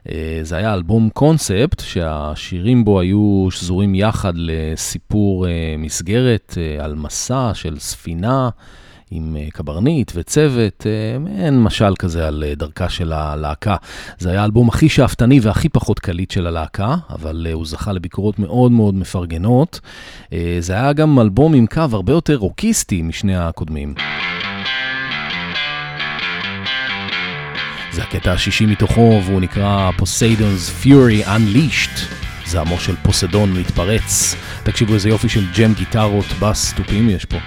אה, 0.10 0.40
זה 0.42 0.58
היה 0.58 0.74
אלבום 0.74 1.10
קונספט, 1.14 1.80
שהשירים 1.80 2.86
בו 2.86 3.00
היו 3.00 3.48
שזורים 3.52 3.96
יחד 3.96 4.34
לסיפור 4.36 5.46
מסגרת 5.78 6.58
על 6.80 6.96
מסע 6.96 7.52
של 7.54 7.80
ספינה. 7.80 8.50
עם 9.16 9.38
אה, 9.40 9.48
קברניט 9.54 10.12
וצוות, 10.16 10.88
אה, 10.88 11.20
מעין 11.20 11.64
משל 11.64 11.94
כזה 12.00 12.28
על 12.28 12.44
אה, 12.48 12.56
דרכה 12.56 12.90
של 12.90 13.12
הלהקה. 13.12 13.76
זה 14.18 14.30
היה 14.30 14.42
האלבום 14.42 14.70
הכי 14.70 14.90
שאפתני 14.90 15.40
והכי 15.40 15.70
פחות 15.70 16.00
קליט 16.00 16.32
של 16.32 16.48
הלהקה, 16.48 16.96
אבל 17.10 17.48
הוא 17.54 17.66
זכה 17.66 17.92
לביקורות 17.92 18.40
מאוד 18.40 18.72
מאוד 18.72 18.96
מפרגנות. 18.96 19.80
זה 20.60 20.74
היה 20.74 20.94
גם 20.94 21.20
אלבום 21.20 21.54
עם 21.54 21.66
קו 21.68 21.82
הרבה 21.92 22.14
יותר 22.14 22.36
רוקיסטי 22.36 23.02
משני 23.02 23.36
הקודמים. 23.36 23.94
זה 27.92 28.04
הקטע 28.04 28.32
השישי 28.32 28.66
מתוכו, 28.66 29.20
והוא 29.26 29.42
נקרא 29.42 29.92
Poseidon's 30.00 30.86
Fury 30.86 31.28
Unleashed. 31.28 32.24
זעמו 32.46 32.80
של 32.80 32.96
פוסידון 32.96 33.54
מתפרץ. 33.54 34.36
תקשיבו 34.64 34.94
איזה 34.94 35.10
יופי 35.10 35.30
של 35.30 35.46
ג'ם 35.58 35.74
גיטרות, 35.74 36.26
בס, 36.40 36.74
תופים 36.74 37.10
יש 37.10 37.26
פה. 37.26 37.38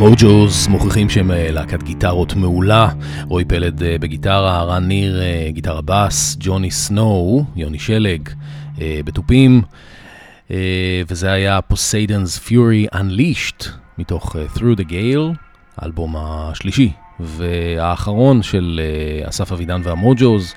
המוג'וז 0.00 0.68
מוכיחים 0.68 1.10
שהם 1.10 1.30
אה, 1.30 1.50
להקת 1.50 1.82
גיטרות 1.82 2.34
מעולה, 2.36 2.88
רועי 3.28 3.44
פלד 3.44 3.82
אה, 3.82 3.96
בגיטרה, 4.00 4.62
רן 4.62 4.84
ניר 4.84 5.22
אה, 5.22 5.48
גיטרה 5.50 5.80
בס, 5.84 6.36
ג'וני 6.40 6.70
סנואו, 6.70 7.44
יוני 7.56 7.78
שלג 7.78 8.28
בתופים, 8.78 9.62
וזה 11.08 11.32
היה 11.32 11.60
Poseidon's 11.60 12.38
Fury 12.38 12.86
Unleashed 12.94 13.66
מתוך 13.98 14.36
Through 14.54 14.80
the 14.80 14.84
Gale, 14.90 15.36
האלבום 15.76 16.14
השלישי 16.18 16.92
והאחרון 17.20 18.42
של 18.42 18.80
אסף 19.28 19.52
אבידן 19.52 19.80
והמוג'וז. 19.84 20.54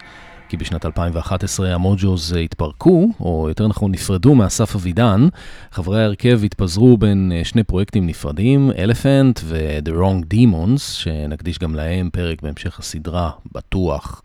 כי 0.49 0.57
בשנת 0.57 0.85
2011 0.85 1.73
המוג'וז 1.73 2.35
התפרקו, 2.43 3.09
או 3.19 3.45
יותר 3.49 3.67
נכון 3.67 3.91
נפרדו 3.91 4.35
מאסף 4.35 4.75
אבידן. 4.75 5.27
חברי 5.71 6.01
ההרכב 6.01 6.41
התפזרו 6.43 6.97
בין 6.97 7.31
אה, 7.35 7.43
שני 7.43 7.63
פרויקטים 7.63 8.07
נפרדים, 8.07 8.71
Elephant 8.71 9.39
ו-The 9.43 9.89
Wrong 9.89 10.33
Demons, 10.33 10.79
שנקדיש 10.79 11.59
גם 11.59 11.75
להם 11.75 12.09
פרק 12.13 12.41
בהמשך 12.41 12.79
הסדרה, 12.79 13.29
בטוח. 13.51 14.21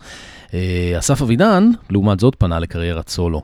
אה, 0.54 0.98
אסף 0.98 1.22
אבידן, 1.22 1.70
לעומת 1.90 2.20
זאת, 2.20 2.34
פנה 2.38 2.58
לקריירת 2.58 3.08
סולו. 3.08 3.42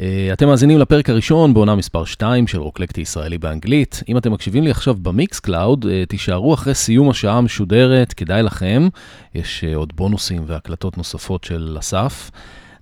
אה, 0.00 0.28
אתם 0.32 0.46
מאזינים 0.46 0.78
לפרק 0.78 1.10
הראשון 1.10 1.54
בעונה 1.54 1.74
מספר 1.74 2.04
2 2.04 2.46
של 2.46 2.58
רוקלקטי 2.60 3.00
ישראלי 3.00 3.38
באנגלית. 3.38 4.02
אם 4.08 4.18
אתם 4.18 4.32
מקשיבים 4.32 4.64
לי 4.64 4.70
עכשיו 4.70 4.94
ב 4.94 5.40
Mixcloud, 5.40 5.86
אה, 5.90 6.06
תישארו 6.08 6.54
אחרי 6.54 6.74
סיום 6.74 7.10
השעה 7.10 7.38
המשודרת, 7.38 8.12
כדאי 8.12 8.42
לכם. 8.42 8.88
יש 9.34 9.64
עוד 9.74 9.92
בונוסים 9.96 10.44
והקלטות 10.46 10.98
נוספות 10.98 11.44
של 11.44 11.76
אסף. 11.80 12.30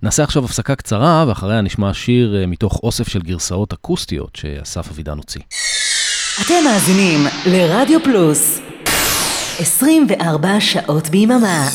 נעשה 0.03 0.23
עכשיו 0.23 0.45
הפסקה 0.45 0.75
קצרה, 0.75 1.25
ואחריה 1.27 1.61
נשמע 1.61 1.93
שיר 1.93 2.45
מתוך 2.47 2.79
אוסף 2.83 3.07
של 3.07 3.21
גרסאות 3.21 3.73
אקוסטיות 3.73 4.35
שאסף 4.35 4.91
אבידן 4.91 5.17
הוציא. 5.17 5.41
אתם 6.45 6.63
מאזינים 6.65 7.19
לרדיו 7.45 8.03
פלוס 8.03 8.59
24 9.59 10.59
שעות 10.59 11.09
ביממה. 11.09 11.67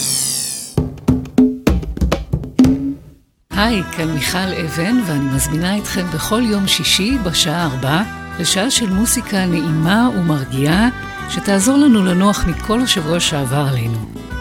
היי, 3.57 3.83
כאן 3.83 4.11
מיכל 4.11 4.39
אבן, 4.39 4.97
ואני 5.07 5.35
מזמינה 5.35 5.78
אתכם 5.78 6.07
בכל 6.14 6.43
יום 6.45 6.68
שישי 6.68 7.18
בשעה 7.18 7.64
ארבע 7.64 8.03
לשעה 8.39 8.70
של 8.70 8.91
מוסיקה 8.91 9.47
נעימה 9.47 10.09
ומרגיעה, 10.18 10.89
שתעזור 11.31 11.76
לנו 11.76 12.05
לנוח 12.05 12.45
מכל 12.47 12.81
השבוע 12.81 13.20
שעבר 13.20 13.66
עלינו. 13.70 13.99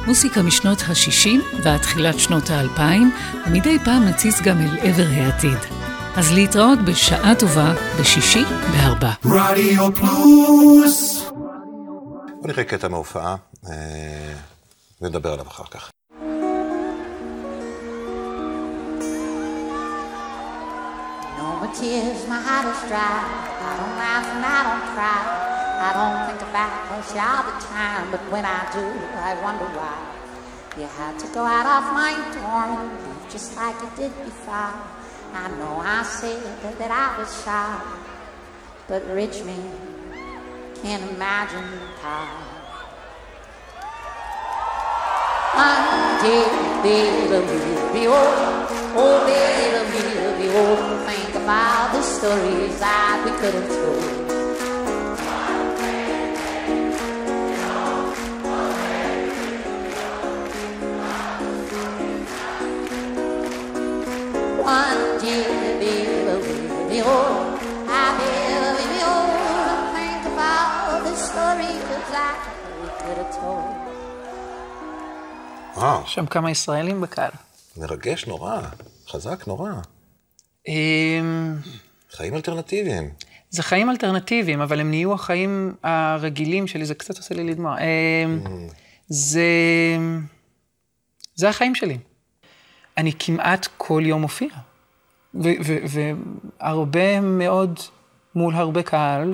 מוסיקה 0.07 0.41
משנות 0.41 0.81
ה-60 0.81 1.61
ועד 1.63 1.81
תחילת 1.81 2.19
שנות 2.19 2.49
ה-2000, 2.49 2.81
ומדי 3.47 3.79
פעם 3.85 4.03
נציץ 4.03 4.41
גם 4.41 4.57
אל 4.61 4.77
עבר 4.81 5.07
העתיד. 5.09 5.57
אז 6.15 6.31
להתראות 6.31 6.79
בשעה 6.85 7.35
טובה 7.35 7.73
בשישי 7.99 8.43
בארבע. 8.71 9.11
רדיו 9.25 9.95
פלוס! 9.95 11.23
בוא 12.41 12.47
נראה 12.47 12.63
קטע 12.63 12.87
מההופעה, 12.87 13.35
אה, 13.69 14.33
ונדבר 15.01 15.33
עליו 15.33 15.47
אחר 15.47 15.63
כך. 15.71 15.92
Tears, 21.73 22.27
my 22.27 22.39
heart 22.39 22.69
is 22.69 22.81
dry. 22.87 23.01
I 23.01 23.71
don't 23.81 23.97
laugh 23.97 24.25
and 24.29 24.45
I 24.45 24.59
don't 24.61 24.85
cry. 24.93 25.21
I 25.83 25.89
don't 25.97 26.19
think 26.29 26.41
about 26.49 26.73
us 26.93 27.09
all 27.17 27.43
the 27.49 27.57
time, 27.65 28.11
but 28.11 28.21
when 28.31 28.45
I 28.45 28.61
do, 28.71 28.85
I 29.17 29.33
wonder 29.41 29.65
why. 29.73 29.97
You 30.77 30.87
had 30.87 31.17
to 31.19 31.27
go 31.33 31.43
out 31.43 31.65
of 31.65 31.93
my 31.93 32.13
door 32.37 33.29
just 33.29 33.55
like 33.55 33.75
you 33.81 33.89
did 33.97 34.13
before. 34.23 34.73
I 35.33 35.49
know 35.57 35.81
I 35.81 36.03
said 36.03 36.41
that 36.77 36.91
I 36.91 37.17
was 37.17 37.43
shy, 37.43 37.81
but 38.87 39.05
rich 39.07 39.43
men 39.43 39.71
can't 40.81 41.03
imagine 41.11 41.69
how. 42.01 42.53
I 45.55 46.19
did, 46.21 46.49
baby, 46.83 47.33
be 47.93 48.07
old, 48.07 48.69
oh 48.95 49.25
baby, 49.25 50.41
be 50.41 50.55
old, 50.55 51.05
think 51.42 51.42
about 51.42 51.92
the 51.92 52.02
stories 52.02 52.74
that 52.78 53.16
we 53.24 53.32
could 53.40 53.54
have 53.58 53.70
told. 53.78 54.04
One 64.76 65.02
day, 65.22 65.44
baby, 65.80 65.94
be 66.90 66.98
old, 67.02 67.58
I 67.88 68.06
baby, 68.18 68.84
be 68.92 69.00
old, 69.14 69.82
think 69.96 70.22
about 70.32 71.02
the 71.06 71.14
stories 71.28 71.84
that 72.14 72.38
we 72.80 72.88
could 73.00 73.18
have 73.22 73.32
told. 73.40 73.74
וואו. 75.76 76.06
שם 76.06 76.26
כמה 76.26 76.50
ישראלים 76.50 77.00
בקהל. 77.00 77.30
מרגש 77.76 78.26
נורא, 78.26 78.60
חזק 79.08 79.46
נורא. 79.46 79.70
אמ, 80.67 81.55
חיים 82.11 82.35
אלטרנטיביים. 82.35 83.09
זה 83.49 83.63
חיים 83.63 83.89
אלטרנטיביים, 83.89 84.61
אבל 84.61 84.79
הם 84.79 84.89
נהיו 84.89 85.13
החיים 85.13 85.75
הרגילים 85.83 86.67
שלי, 86.67 86.85
זה 86.85 86.95
קצת 86.95 87.17
עושה 87.17 87.35
לי 87.35 87.43
לדמוע. 87.43 87.77
אמ, 87.79 88.39
זה... 89.07 89.47
זה 91.35 91.49
החיים 91.49 91.75
שלי. 91.75 91.97
אני 92.97 93.11
כמעט 93.19 93.67
כל 93.77 94.03
יום 94.05 94.21
מופיע. 94.21 94.49
והרבה 96.59 97.21
מאוד 97.21 97.79
מול 98.35 98.55
הרבה 98.55 98.83
קהל, 98.83 99.33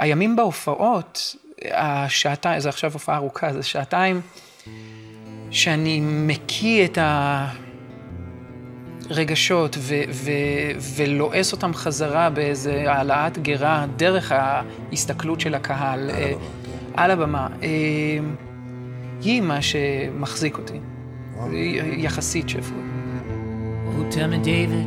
והימים 0.00 0.36
בהופעות, 0.36 1.36
השעתיים, 1.70 2.60
זה 2.60 2.68
עכשיו 2.68 2.92
הופעה 2.92 3.16
ארוכה, 3.16 3.52
זה 3.52 3.62
שעתיים 3.62 4.20
שאני 5.50 6.00
מקיא 6.02 6.84
את 6.84 6.98
הרגשות 9.10 9.76
ו- 9.78 9.94
ו- 10.12 10.94
ולועס 10.96 11.52
אותם 11.52 11.74
חזרה 11.74 12.30
באיזה 12.30 12.92
העלאת 12.92 13.38
גרה 13.38 13.86
דרך 13.96 14.32
ההסתכלות 14.32 15.40
של 15.40 15.54
הקהל 15.54 16.10
אה, 16.10 16.32
על 16.94 17.10
הבמה. 17.10 17.48
אה, 17.62 17.68
היא 19.22 19.40
מה 19.40 19.62
שמחזיק 19.62 20.58
אותי, 20.58 20.80
יחסית 21.96 22.48
שפוי. 22.48 22.78
Oh, 23.88 24.14
tell 24.14 24.28
me, 24.28 24.38
David, 24.44 24.86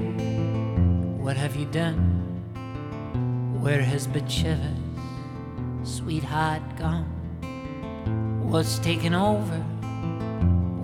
what 1.24 1.36
have 1.36 1.55
you 1.59 1.65
done? 1.74 1.99
Where 3.63 3.84
has 3.91 4.07
Bathsheba's 4.07 4.80
sweetheart 5.95 6.65
gone? 6.82 7.07
What's 8.51 8.80
taken 8.80 9.13
over? 9.13 9.61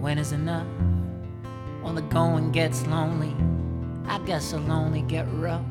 When 0.03 0.17
is 0.17 0.31
enough? 0.31 0.76
When 1.87 1.95
the 1.95 2.01
going 2.01 2.51
gets 2.51 2.85
lonely, 2.85 3.33
I 4.09 4.19
guess 4.25 4.51
it'll 4.51 4.69
only 4.73 5.03
get 5.03 5.25
rough. 5.31 5.63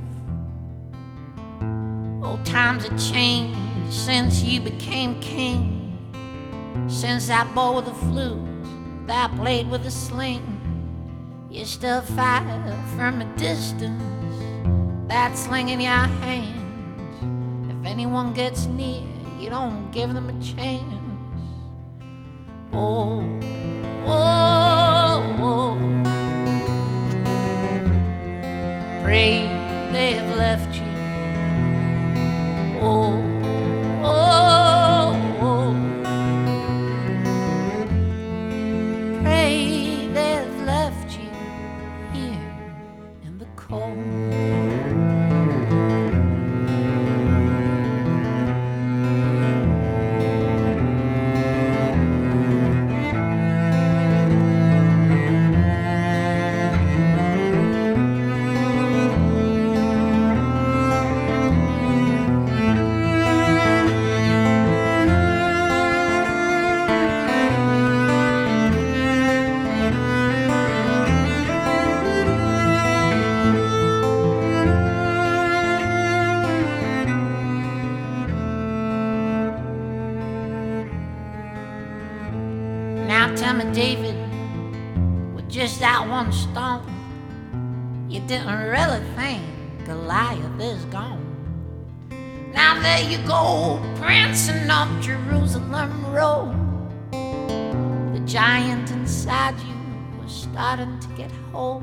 Oh, 2.23 2.41
times 2.43 2.87
have 2.89 2.99
changed 2.99 3.93
since 3.93 4.43
you 4.43 4.63
became 4.63 5.21
king. 5.21 5.93
Since 6.89 7.27
that 7.27 7.55
boy 7.55 7.73
with 7.73 7.85
the 7.85 7.93
flute, 7.93 8.41
that 9.07 9.37
blade 9.37 9.69
with 9.69 9.85
a 9.85 9.91
sling. 9.91 10.43
You 11.51 11.67
still 11.67 12.01
fire 12.01 12.83
from 12.97 13.21
a 13.21 13.37
distance, 13.37 14.03
that 15.09 15.37
sling 15.37 15.69
in 15.69 15.83
your 15.83 15.93
hand. 15.93 17.71
If 17.71 17.87
anyone 17.87 18.33
gets 18.33 18.65
near, 18.65 19.03
you 19.39 19.51
don't 19.51 19.91
give 19.91 20.15
them 20.15 20.31
a 20.31 20.43
chance. 20.43 20.83
Oh, 22.73 23.23
oh, 24.07 25.37
oh 25.41 26.06
afraid 29.07 29.47
they 29.93 30.15
have 30.15 30.37
left 30.37 30.75
you. 30.75 30.83
Oh, 32.83 33.23
oh. 34.03 34.56
Starting 100.77 101.01
to 101.01 101.09
get 101.17 101.31
hold. 101.53 101.83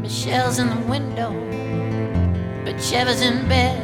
Michelle's 0.00 0.58
in 0.58 0.68
the 0.68 0.86
window, 0.88 1.30
but 2.64 2.76
Cheva's 2.80 3.22
in 3.22 3.48
bed. 3.48 3.80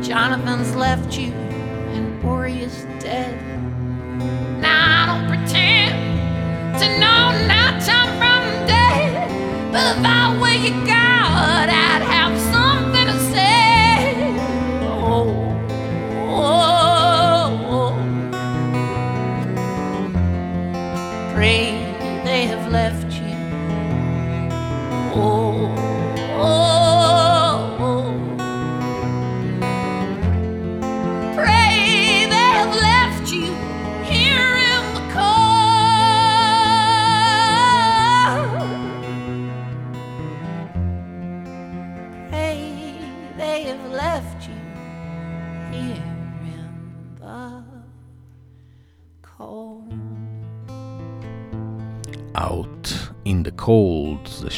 Jonathan's 0.00 0.76
left 0.76 1.18
you, 1.18 1.32
and 1.32 2.24
Ori 2.24 2.60
is 2.60 2.84
dead. 3.00 3.34
Now 4.60 4.78
I 4.94 5.06
don't 5.06 5.26
pretend 5.28 6.78
to 6.78 6.86
know 7.00 7.46
not 7.48 7.82
time 7.82 8.10
from 8.20 8.42
day, 8.68 9.10
but 9.72 9.96
if 9.96 10.04
I 10.04 10.38
were 10.40 10.58
your 10.66 10.86
God, 10.86 11.68
I'd 11.68 12.02
have 12.02 12.17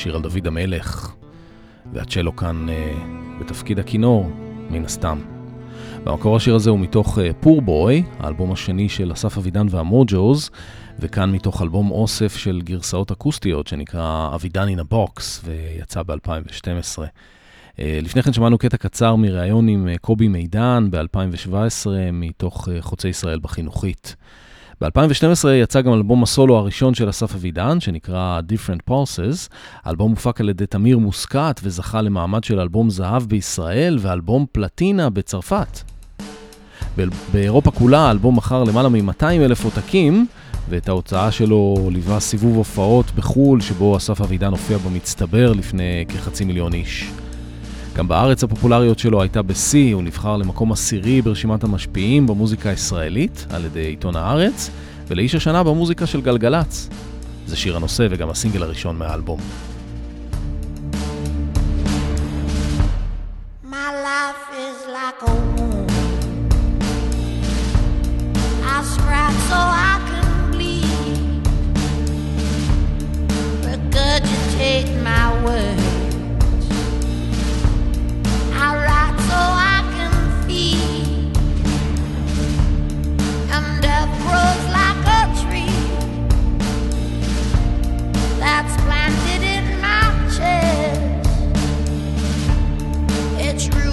שיר 0.00 0.16
על 0.16 0.22
דוד 0.22 0.46
המלך, 0.46 1.14
והצ'לו 1.92 2.36
כאן 2.36 2.68
אה, 2.68 2.94
בתפקיד 3.40 3.78
הכינור, 3.78 4.30
מן 4.70 4.84
הסתם. 4.84 5.18
במקור 6.04 6.36
השיר 6.36 6.54
הזה 6.54 6.70
הוא 6.70 6.78
מתוך 6.78 7.18
פור 7.40 7.62
בוי, 7.62 8.02
האלבום 8.18 8.52
השני 8.52 8.88
של 8.88 9.12
אסף 9.12 9.38
אבידן 9.38 9.66
והמוג'וז, 9.70 10.50
וכאן 10.98 11.32
מתוך 11.32 11.62
אלבום 11.62 11.90
אוסף 11.90 12.36
של 12.36 12.60
גרסאות 12.64 13.10
אקוסטיות 13.10 13.66
שנקרא 13.66 14.34
אבידן 14.34 14.78
a 14.78 14.82
box, 14.92 15.20
ויצא 15.44 16.02
ב-2012. 16.02 16.98
לפני 17.78 18.22
כן 18.22 18.32
שמענו 18.32 18.58
קטע 18.58 18.76
קצר 18.76 19.16
מראיון 19.16 19.68
עם 19.68 19.88
אה, 19.88 19.98
קובי 19.98 20.28
מידן 20.28 20.88
ב-2017 20.90 21.86
מתוך 22.12 22.68
אה, 22.68 22.82
חוצי 22.82 23.08
ישראל 23.08 23.38
בחינוכית. 23.42 24.16
ב-2012 24.80 25.48
יצא 25.48 25.80
גם 25.80 25.92
אלבום 25.92 26.22
הסולו 26.22 26.56
הראשון 26.56 26.94
של 26.94 27.10
אסף 27.10 27.34
אבידן, 27.34 27.80
שנקרא 27.80 28.40
Different 28.48 28.90
Pulses. 28.90 29.48
האלבום 29.84 30.10
הופק 30.10 30.40
על 30.40 30.48
ידי 30.48 30.66
תמיר 30.66 30.98
מוסקת 30.98 31.60
וזכה 31.62 32.02
למעמד 32.02 32.44
של 32.44 32.60
אלבום 32.60 32.90
זהב 32.90 33.22
בישראל 33.22 33.98
ואלבום 34.00 34.46
פלטינה 34.52 35.10
בצרפת. 35.10 35.80
באירופה 37.32 37.70
כולה 37.70 37.98
האלבום 37.98 38.36
מכר 38.36 38.64
למעלה 38.64 38.88
מ-200 38.88 39.24
אלף 39.24 39.64
עותקים, 39.64 40.26
ואת 40.68 40.88
ההוצאה 40.88 41.30
שלו 41.32 41.88
ליווה 41.92 42.20
סיבוב 42.20 42.56
הופעות 42.56 43.10
בחו"ל, 43.16 43.60
שבו 43.60 43.96
אסף 43.96 44.20
אבידן 44.20 44.50
הופיע 44.50 44.78
במצטבר 44.78 45.52
לפני 45.52 46.04
כחצי 46.08 46.44
מיליון 46.44 46.72
איש. 46.72 47.10
גם 48.00 48.08
בארץ 48.08 48.44
הפופולריות 48.44 48.98
שלו 48.98 49.22
הייתה 49.22 49.42
בשיא, 49.42 49.94
הוא 49.94 50.02
נבחר 50.02 50.36
למקום 50.36 50.72
עשירי 50.72 51.22
ברשימת 51.22 51.64
המשפיעים 51.64 52.26
במוזיקה 52.26 52.70
הישראלית 52.70 53.46
על 53.50 53.64
ידי 53.64 53.80
עיתון 53.80 54.16
הארץ, 54.16 54.70
ולאיש 55.08 55.34
השנה 55.34 55.62
במוזיקה 55.62 56.06
של 56.06 56.20
גלגלצ. 56.20 56.88
זה 57.46 57.56
שיר 57.56 57.76
הנושא 57.76 58.06
וגם 58.10 58.30
הסינגל 58.30 58.62
הראשון 58.62 58.98
מהאלבום. 58.98 59.40
My 63.64 63.90
life 64.04 64.54
is 64.54 64.80
that's 88.62 88.76
planted 88.82 89.42
in 89.42 89.80
my 89.80 90.02
chest. 90.36 91.00
Its 93.40 93.68
roots 93.74 93.89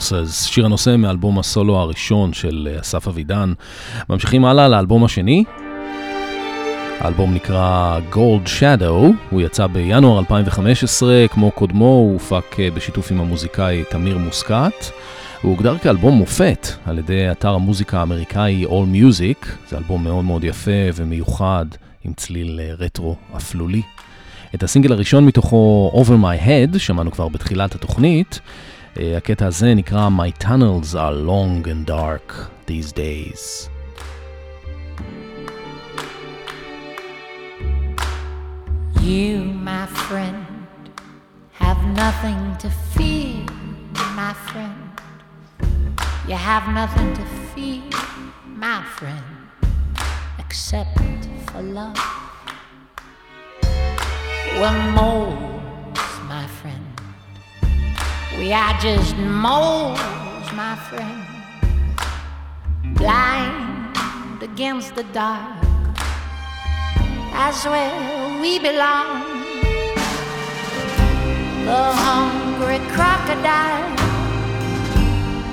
Pulses, 0.00 0.32
שיר 0.46 0.64
הנושא 0.64 0.96
מאלבום 0.96 1.38
הסולו 1.38 1.78
הראשון 1.78 2.32
של 2.32 2.68
אה, 2.70 2.80
אסף 2.80 3.08
אבידן. 3.08 3.52
ממשיכים 4.08 4.44
הלאה 4.44 4.68
לאלבום 4.68 5.04
השני. 5.04 5.44
האלבום 7.00 7.34
נקרא 7.34 7.98
Gold 8.12 8.48
Shadow, 8.60 9.04
הוא 9.30 9.40
יצא 9.40 9.66
בינואר 9.66 10.18
2015, 10.18 11.28
כמו 11.28 11.50
קודמו 11.50 11.84
הוא 11.84 12.12
הופק 12.12 12.60
אה, 12.60 12.70
בשיתוף 12.70 13.10
עם 13.10 13.20
המוזיקאי 13.20 13.84
תמיר 13.90 14.18
מוסקת. 14.18 14.86
הוא 15.42 15.50
הוגדר 15.50 15.78
כאלבום 15.78 16.14
מופת 16.14 16.68
על 16.86 16.98
ידי 16.98 17.30
אתר 17.30 17.54
המוזיקה 17.54 17.98
האמריקאי 17.98 18.64
All 18.64 18.94
Music, 18.94 19.46
זה 19.68 19.76
אלבום 19.76 20.04
מאוד 20.04 20.24
מאוד 20.24 20.44
יפה 20.44 20.70
ומיוחד 20.94 21.66
עם 22.04 22.12
צליל 22.12 22.60
אה, 22.60 22.74
רטרו 22.78 23.16
אפלולי. 23.36 23.82
את 24.54 24.62
הסינגל 24.62 24.92
הראשון 24.92 25.26
מתוכו 25.26 25.92
Over 25.94 26.22
My 26.22 26.46
Head, 26.46 26.78
שמענו 26.78 27.10
כבר 27.10 27.28
בתחילת 27.28 27.74
התוכנית. 27.74 28.40
אה, 28.99 29.17
הקטע 29.17 29.45
הזה 29.45 29.73
נקרא 29.73 30.09
My 30.09 30.43
tunnels 30.43 30.95
are 30.95 31.13
long 31.13 31.67
and 31.67 31.85
dark 31.85 32.51
these 32.65 32.91
days. 32.91 33.69
You, 39.01 39.37
my 39.71 39.85
friend, 39.85 40.45
have 41.51 41.79
nothing 42.03 42.41
to 42.63 42.69
fear, 42.93 43.45
my 44.15 44.33
friend. 44.47 44.81
You 46.27 46.35
have 46.35 46.65
nothing 46.73 47.13
to 47.13 47.23
fear, 47.53 47.83
my 48.47 48.83
friend, 48.97 49.25
except 50.39 50.97
for 51.51 51.61
love. 51.61 51.99
We're 54.59 54.91
moles, 54.93 55.35
my 55.35 55.43
friend. 55.43 55.58
we 58.40 58.54
are 58.54 58.72
just 58.80 59.14
moles, 59.18 60.00
my 60.54 60.74
friend. 60.88 61.26
Blind 62.96 64.42
against 64.42 64.94
the 64.94 65.04
dark. 65.12 65.62
That's 67.32 67.66
where 67.66 68.40
we 68.40 68.58
belong. 68.58 69.44
The 71.66 71.84
hungry 72.06 72.80
crocodile 72.96 73.92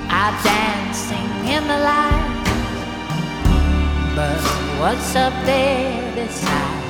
are 0.08 0.34
dancing 0.42 1.28
in 1.44 1.68
the 1.68 1.80
light. 1.90 2.46
But 4.16 4.40
what's 4.80 5.14
up 5.14 5.34
there 5.44 6.14
beside 6.14 6.82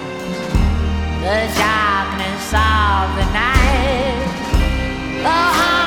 the 1.27 1.39
darkness 1.59 2.55
of 2.55 3.05
the 3.19 3.27
night? 3.35 4.29
The 5.25 5.78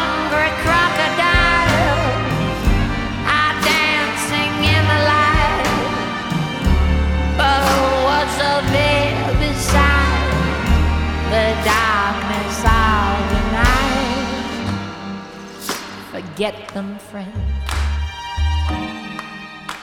Forget 16.42 16.70
them, 16.70 16.98
friend. 16.98 17.32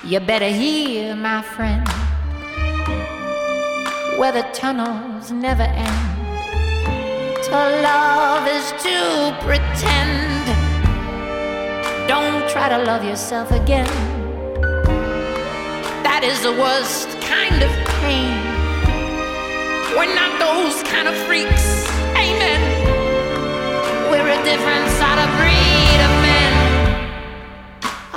You 0.03 0.19
better 0.19 0.49
hear, 0.49 1.15
my 1.15 1.41
friend, 1.41 1.87
where 4.19 4.33
the 4.33 4.43
tunnels 4.53 5.31
never 5.31 5.63
end. 5.63 6.17
To 7.45 7.59
love 7.87 8.49
is 8.49 8.73
to 8.83 9.39
pretend. 9.47 10.47
Don't 12.09 12.51
try 12.51 12.69
to 12.69 12.79
love 12.79 13.05
yourself 13.05 13.53
again. 13.53 13.87
That 16.03 16.23
is 16.25 16.43
the 16.43 16.55
worst 16.55 17.09
kind 17.21 17.63
of 17.63 17.71
pain. 18.03 18.35
We're 19.95 20.13
not 20.13 20.41
those 20.41 20.83
kind 20.91 21.07
of 21.07 21.15
freaks. 21.29 21.87
Amen. 22.19 22.61
We're 24.11 24.27
a 24.27 24.43
different 24.43 24.91
sort 24.99 25.19
of 25.23 25.29
breed 25.39 26.01
of 26.03 26.11
men. 26.23 26.28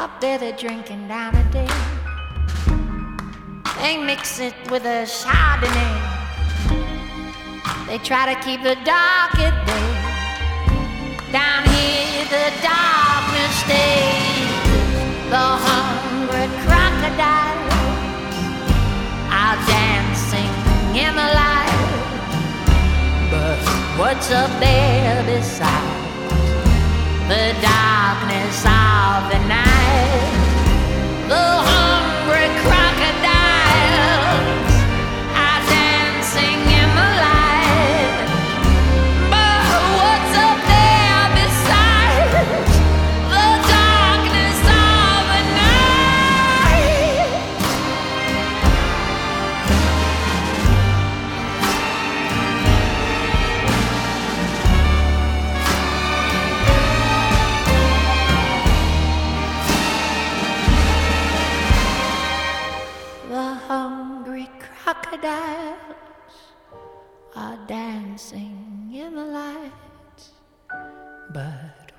Up 0.02 0.20
there, 0.20 0.40
they're 0.40 0.58
drinking 0.58 1.08
down 1.08 1.36
a 1.36 1.44
day. 1.52 1.70
They 3.78 3.98
mix 4.04 4.40
it 4.40 4.56
with 4.72 4.84
a 4.84 5.06
Chardonnay. 5.06 5.96
They 7.86 8.00
try 8.00 8.34
to 8.34 8.42
keep 8.42 8.64
the 8.64 8.74
dark 8.84 9.38
at 9.38 9.54
bay. 9.68 9.90
Down 11.32 11.62
here, 11.70 12.26
the 12.34 12.50
darkness 12.66 13.54
stays. 13.62 14.50
The 15.30 15.48
hungry 15.70 16.50
crocodile 16.66 17.62
are 19.30 19.58
dancing 19.70 20.52
in 20.98 21.14
the 21.14 21.30
light. 21.42 21.78
But 23.30 23.60
what's 24.00 24.32
up 24.32 24.50
there 24.60 25.24
beside 25.26 26.01
the 27.32 27.56
darkness 27.62 28.60
of 28.66 29.32
the 29.32 29.40
night? 29.48 30.32
The 31.30 31.91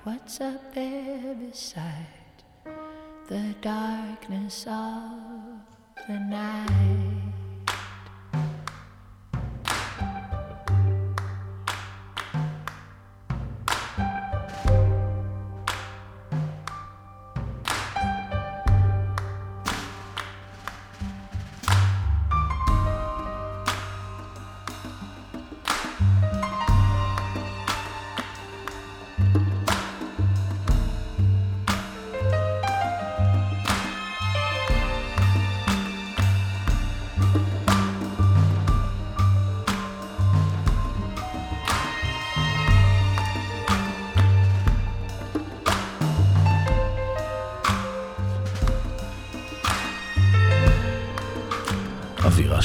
what's 0.04 0.40
up 0.40 0.74
there 0.74 1.34
beside 1.34 2.06
the 3.28 3.54
darkness 3.60 4.66
of 4.66 5.60
the 6.08 6.18
night? 6.18 7.21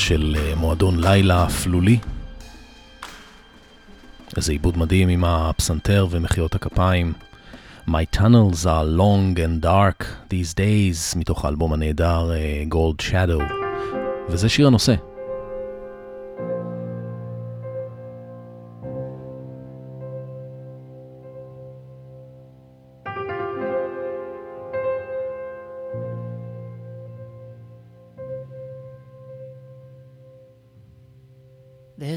של 0.07 0.35
אה, 0.39 0.55
מועדון 0.55 0.99
לילה 0.99 1.45
אפלולי. 1.45 1.99
איזה 4.37 4.51
עיבוד 4.51 4.77
מדהים 4.77 5.09
עם 5.09 5.23
הפסנתר 5.23 6.07
ומחיאות 6.09 6.55
הכפיים. 6.55 7.13
My 7.87 8.15
tunnels 8.15 8.65
are 8.65 8.97
long 8.97 9.37
and 9.37 9.65
dark 9.65 10.03
these 10.29 10.53
days, 10.53 11.17
מתוך 11.17 11.45
האלבום 11.45 11.73
הנהדר 11.73 12.31
אה, 12.31 12.63
Gold 12.71 13.01
Shadow. 13.11 13.43
וזה 14.29 14.49
שיר 14.49 14.67
הנושא. 14.67 14.95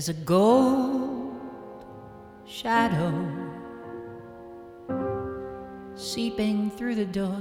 There's 0.01 0.09
a 0.09 0.14
gold 0.14 1.38
shadow 2.46 3.12
seeping 5.94 6.70
through 6.70 6.94
the 6.94 7.05
door. 7.05 7.36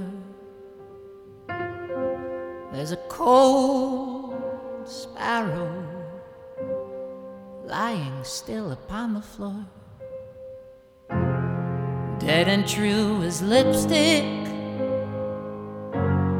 There's 2.70 2.92
a 2.92 2.98
cold 3.08 4.34
sparrow 4.84 5.72
lying 7.64 8.22
still 8.24 8.72
upon 8.72 9.14
the 9.14 9.22
floor. 9.22 9.64
Dead 12.18 12.46
and 12.46 12.68
true 12.68 13.22
as 13.22 13.40
lipstick, 13.40 14.46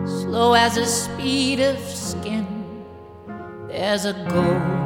slow 0.05 0.53
as 0.53 0.75
the 0.75 0.85
speed 0.85 1.61
of 1.61 1.79
skin. 1.79 2.47
There's 3.69 4.05
a 4.05 4.13
gold, 4.29 4.80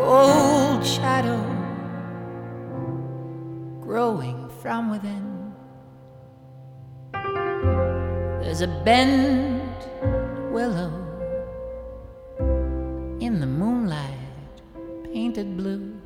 gold 0.00 0.86
shadow 0.86 1.42
growing 3.82 4.48
from 4.62 4.90
within. 4.90 5.52
There's 8.40 8.62
a 8.62 8.66
bent 8.82 9.80
willow 10.50 10.90
in 13.20 13.40
the 13.40 13.46
moonlight, 13.46 14.56
painted 15.12 15.58
blue. 15.58 16.00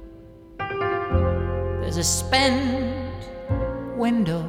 There's 1.81 1.99
a 1.99 2.05
spent 2.05 3.23
window 3.97 4.45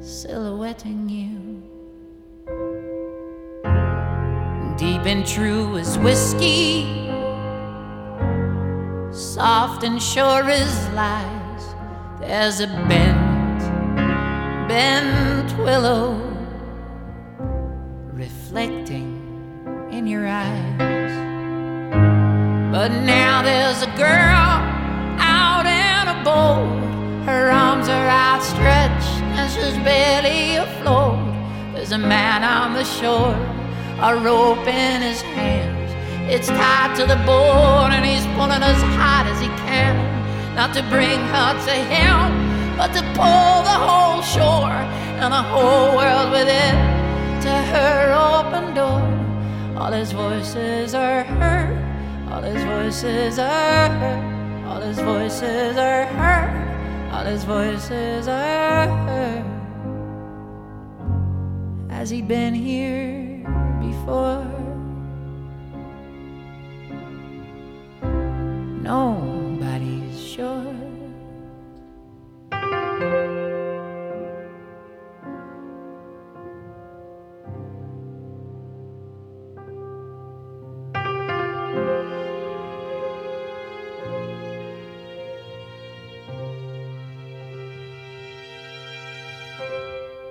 silhouetting 0.00 1.08
you. 1.08 1.49
Deep 4.80 5.04
and 5.04 5.26
true 5.26 5.76
as 5.76 5.98
whiskey, 5.98 6.86
soft 9.12 9.84
and 9.84 10.00
sure 10.00 10.48
as 10.48 10.88
lies. 10.94 11.74
There's 12.18 12.60
a 12.60 12.66
bent, 12.66 13.60
bent 14.70 15.58
willow 15.58 16.14
reflecting 18.14 19.20
in 19.92 20.06
your 20.06 20.26
eyes. 20.26 21.12
But 22.72 22.88
now 23.04 23.42
there's 23.42 23.82
a 23.82 23.92
girl 23.98 24.48
out 25.20 25.66
in 25.66 26.08
a 26.08 26.24
boat. 26.24 27.26
Her 27.26 27.50
arms 27.50 27.86
are 27.90 28.08
outstretched 28.08 29.22
and 29.36 29.52
she's 29.52 29.76
barely 29.84 30.56
afloat. 30.56 31.18
There's 31.74 31.92
a 31.92 31.98
man 31.98 32.42
on 32.42 32.72
the 32.72 32.84
shore, 32.84 33.36
a 34.02 34.16
rope 34.16 34.66
in 34.66 35.02
his 35.02 35.20
hands. 35.20 35.92
It's 36.32 36.48
tied 36.48 36.96
to 36.96 37.04
the 37.04 37.16
board 37.26 37.92
and 37.92 38.02
he's 38.04 38.24
pulling 38.38 38.62
as 38.62 38.80
hard 38.96 39.26
as 39.26 39.38
he 39.40 39.48
can. 39.68 39.94
Not 40.54 40.72
to 40.74 40.82
bring 40.84 41.20
her 41.20 41.52
to 41.68 41.74
him, 41.92 42.76
but 42.78 42.94
to 42.94 43.02
pull 43.12 43.62
the 43.62 43.78
whole 43.84 44.22
shore 44.22 44.72
and 45.20 45.30
the 45.32 45.42
whole 45.52 45.96
world 45.96 46.30
with 46.32 46.48
it 46.48 46.74
to 47.42 47.50
her 47.74 48.12
open 48.16 48.74
door. 48.74 49.04
All 49.76 49.92
his 49.92 50.12
voices 50.12 50.94
are 50.94 51.22
heard, 51.22 51.76
all 52.30 52.40
his 52.40 52.64
voices 52.64 53.38
are 53.38 53.88
heard, 53.90 54.66
all 54.66 54.80
his 54.80 54.98
voices 54.98 55.76
are 55.76 56.06
heard, 56.06 57.12
all 57.12 57.24
his 57.24 57.44
voices 57.44 58.28
are 58.28 58.88
heard. 58.88 59.44
Has 61.90 62.08
he 62.08 62.22
been 62.22 62.54
here 62.54 63.29
before? 63.80 64.44
Nobody's 68.82 70.20
sure. 70.20 70.76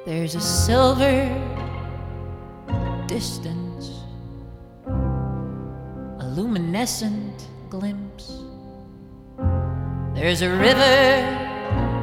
There's 0.05 0.33
a 0.35 0.41
silver 0.41 1.58
distance, 3.19 3.85
a 4.87 6.25
luminescent 6.37 7.49
glimpse. 7.69 8.27
There's 10.15 10.41
a 10.41 10.49
river 10.49 10.99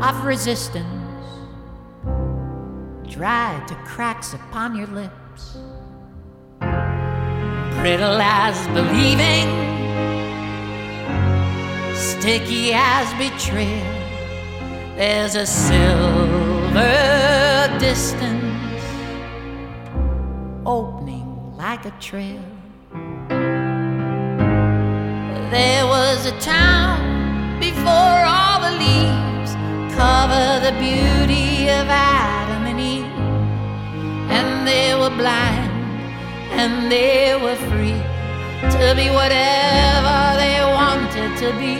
of 0.04 0.26
resistance, 0.26 1.24
dried 3.08 3.66
to 3.68 3.74
cracks 3.76 4.34
upon 4.34 4.76
your 4.76 4.88
lips, 4.88 5.56
brittle 7.80 8.20
as 8.20 8.56
believing, 8.76 9.48
sticky 11.94 12.72
as 12.74 13.06
betrayal. 13.14 13.94
There's 14.98 15.34
a 15.34 15.46
silver 15.46 16.98
distance 17.78 18.46
opening 20.66 20.95
a 21.86 21.90
trail. 22.00 22.42
There 25.52 25.86
was 25.86 26.26
a 26.26 26.36
town 26.40 27.60
before 27.60 28.18
all 28.34 28.58
the 28.66 28.74
leaves 28.84 29.52
cover 29.94 30.46
the 30.66 30.74
beauty 30.82 31.68
of 31.78 31.86
Adam 31.86 32.62
and 32.70 32.80
Eve, 32.80 33.16
and 34.36 34.66
they 34.66 34.96
were 35.00 35.14
blind 35.22 35.70
and 36.60 36.90
they 36.90 37.36
were 37.44 37.58
free 37.70 38.02
to 38.74 38.94
be 39.00 39.08
whatever 39.20 40.18
they 40.42 40.58
wanted 40.80 41.30
to 41.42 41.48
be. 41.62 41.78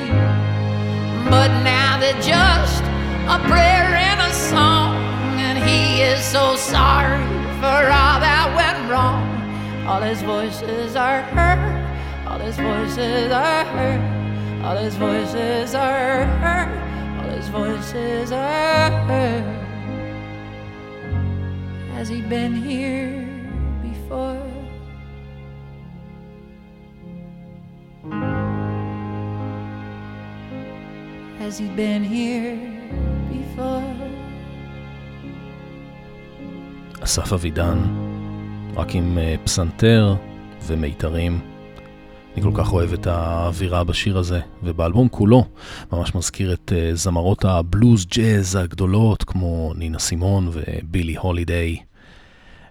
But 1.29 1.51
now 1.65 1.99
they're 1.99 2.23
just 2.23 2.85
a 3.27 3.39
prayer 3.51 3.91
and 4.09 4.21
a 4.21 4.33
song, 4.33 4.95
and 5.47 5.59
he 5.59 6.03
is 6.03 6.25
so 6.25 6.55
sorry 6.55 7.25
for 7.61 7.91
all 7.91 8.21
that. 8.21 8.36
All 9.88 10.02
his 10.02 10.22
voices 10.22 10.96
are 10.96 11.22
heard, 11.22 11.62
all 12.28 12.40
his 12.40 12.58
voices 12.58 13.32
are 13.32 13.66
heard, 13.66 14.02
all 14.64 14.78
his 14.78 14.96
voices 14.96 15.76
are 15.76 16.26
heard, 16.44 16.70
all 17.20 17.30
his 17.30 17.48
voices 17.50 18.32
are 18.32 18.92
heard. 19.10 19.44
Has 21.96 22.08
he 22.10 22.22
been 22.22 22.54
here 22.54 23.28
before? 23.82 24.42
Has 31.40 31.58
he 31.58 31.68
been 31.70 32.04
here 32.04 32.58
before? 33.30 33.96
אסף 37.04 37.34
אבידן, 37.34 37.78
רק 38.77 38.95
עם 38.95 39.19
אה, 39.19 39.35
פסנתר 39.45 40.15
ומיתרים. 40.67 41.41
אני 42.35 42.43
כל 42.43 42.51
כך 42.55 42.73
אוהב 42.73 42.93
את 42.93 43.07
האווירה 43.07 43.85
בשיר 43.85 44.19
הזה, 44.19 44.41
ובאלבום 44.63 45.09
כולו 45.09 45.45
ממש 45.93 46.15
מזכיר 46.15 46.53
את 46.53 46.73
אה, 46.77 46.91
זמרות 46.95 47.45
הבלוז 47.45 48.07
ג'אז 48.07 48.57
הגדולות 48.57 49.25
כמו 49.25 49.73
נינה 49.77 49.99
סימון 49.99 50.51
ובילי 50.53 51.17
הולידיי. 51.17 51.77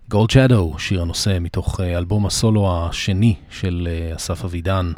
גולד 0.10 0.30
שדו, 0.30 0.74
שיר 0.78 1.02
הנושא 1.02 1.38
מתוך 1.42 1.80
אה, 1.80 1.98
אלבום 1.98 2.26
הסולו 2.26 2.72
השני 2.78 3.36
של 3.50 3.88
אסף 4.16 4.46
אבידן. 4.46 4.92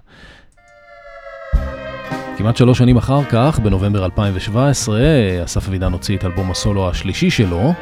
כמעט 2.37 2.57
שלוש 2.57 2.77
שנים 2.77 2.97
אחר 2.97 3.23
כך, 3.23 3.59
בנובמבר 3.59 4.05
2017, 4.05 4.99
אסף 5.43 5.67
אבידן 5.67 5.91
הוציא 5.91 6.17
את 6.17 6.25
אלבום 6.25 6.51
הסולו 6.51 6.89
השלישי 6.89 7.29
שלו, 7.29 7.57
הוא 7.57 7.73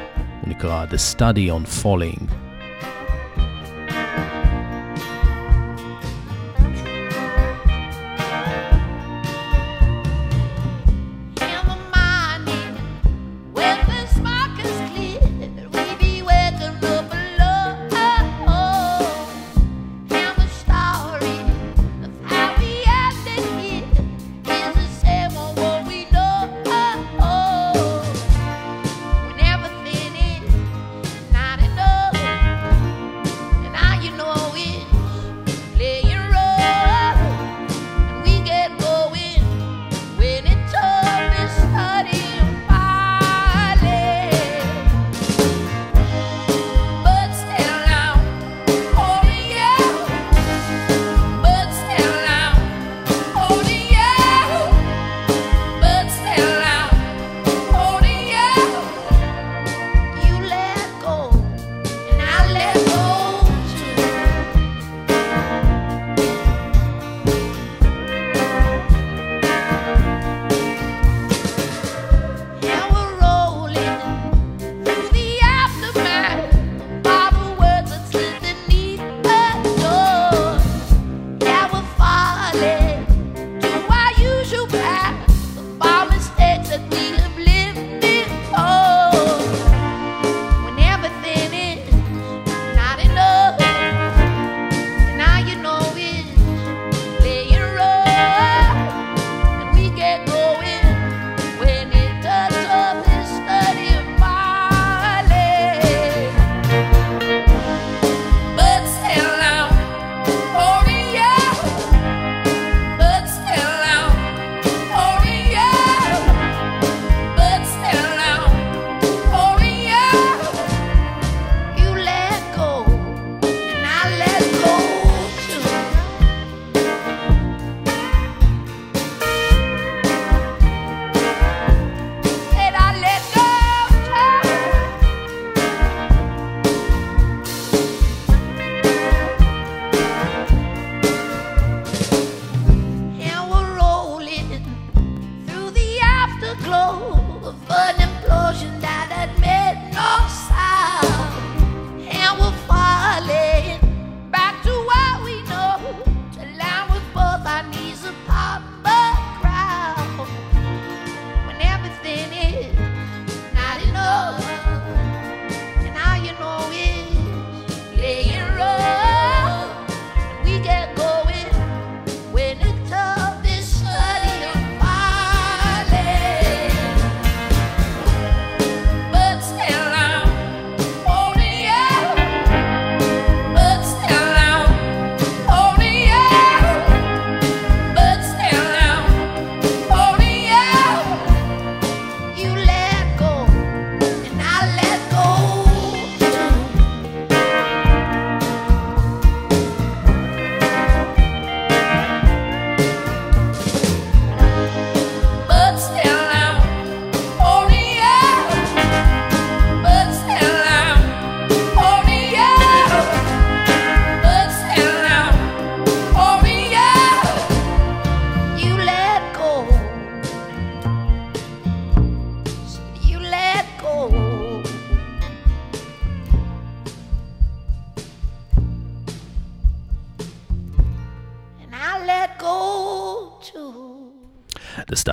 נקרא 0.48 0.86
The 0.86 1.16
Study 1.16 1.52
on 1.52 1.84
Falling. 1.84 2.55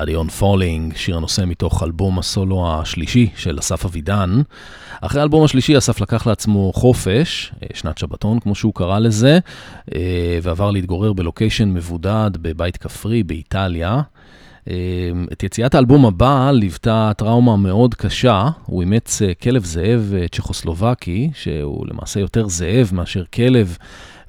Study 0.02 0.14
on 0.14 0.40
Falling, 0.40 0.96
שיר 0.96 1.16
הנושא 1.16 1.42
מתוך 1.46 1.82
אלבום 1.82 2.18
הסולו 2.18 2.70
השלישי 2.70 3.28
של 3.36 3.58
אסף 3.58 3.84
אבידן. 3.84 4.42
אחרי 5.00 5.20
האלבום 5.20 5.44
השלישי 5.44 5.78
אסף 5.78 6.00
לקח 6.00 6.26
לעצמו 6.26 6.72
חופש, 6.74 7.52
אה, 7.62 7.66
שנת 7.74 7.98
שבתון 7.98 8.40
כמו 8.40 8.54
שהוא 8.54 8.74
קרא 8.74 8.98
לזה, 8.98 9.38
אה, 9.94 10.38
ועבר 10.42 10.70
להתגורר 10.70 11.12
בלוקיישן 11.12 11.68
מבודד 11.68 12.30
בבית 12.40 12.76
כפרי 12.76 13.22
באיטליה. 13.22 14.00
אה, 14.70 14.74
את 15.32 15.42
יציאת 15.42 15.74
האלבום 15.74 16.06
הבא 16.06 16.50
ליוותה 16.50 17.12
טראומה 17.16 17.56
מאוד 17.56 17.94
קשה, 17.94 18.48
הוא 18.66 18.82
אימץ 18.82 19.22
כלב 19.42 19.64
זאב 19.64 20.12
צ'כוסלובקי, 20.32 21.30
שהוא 21.34 21.86
למעשה 21.86 22.20
יותר 22.20 22.48
זאב 22.48 22.90
מאשר 22.92 23.24
כלב. 23.34 23.76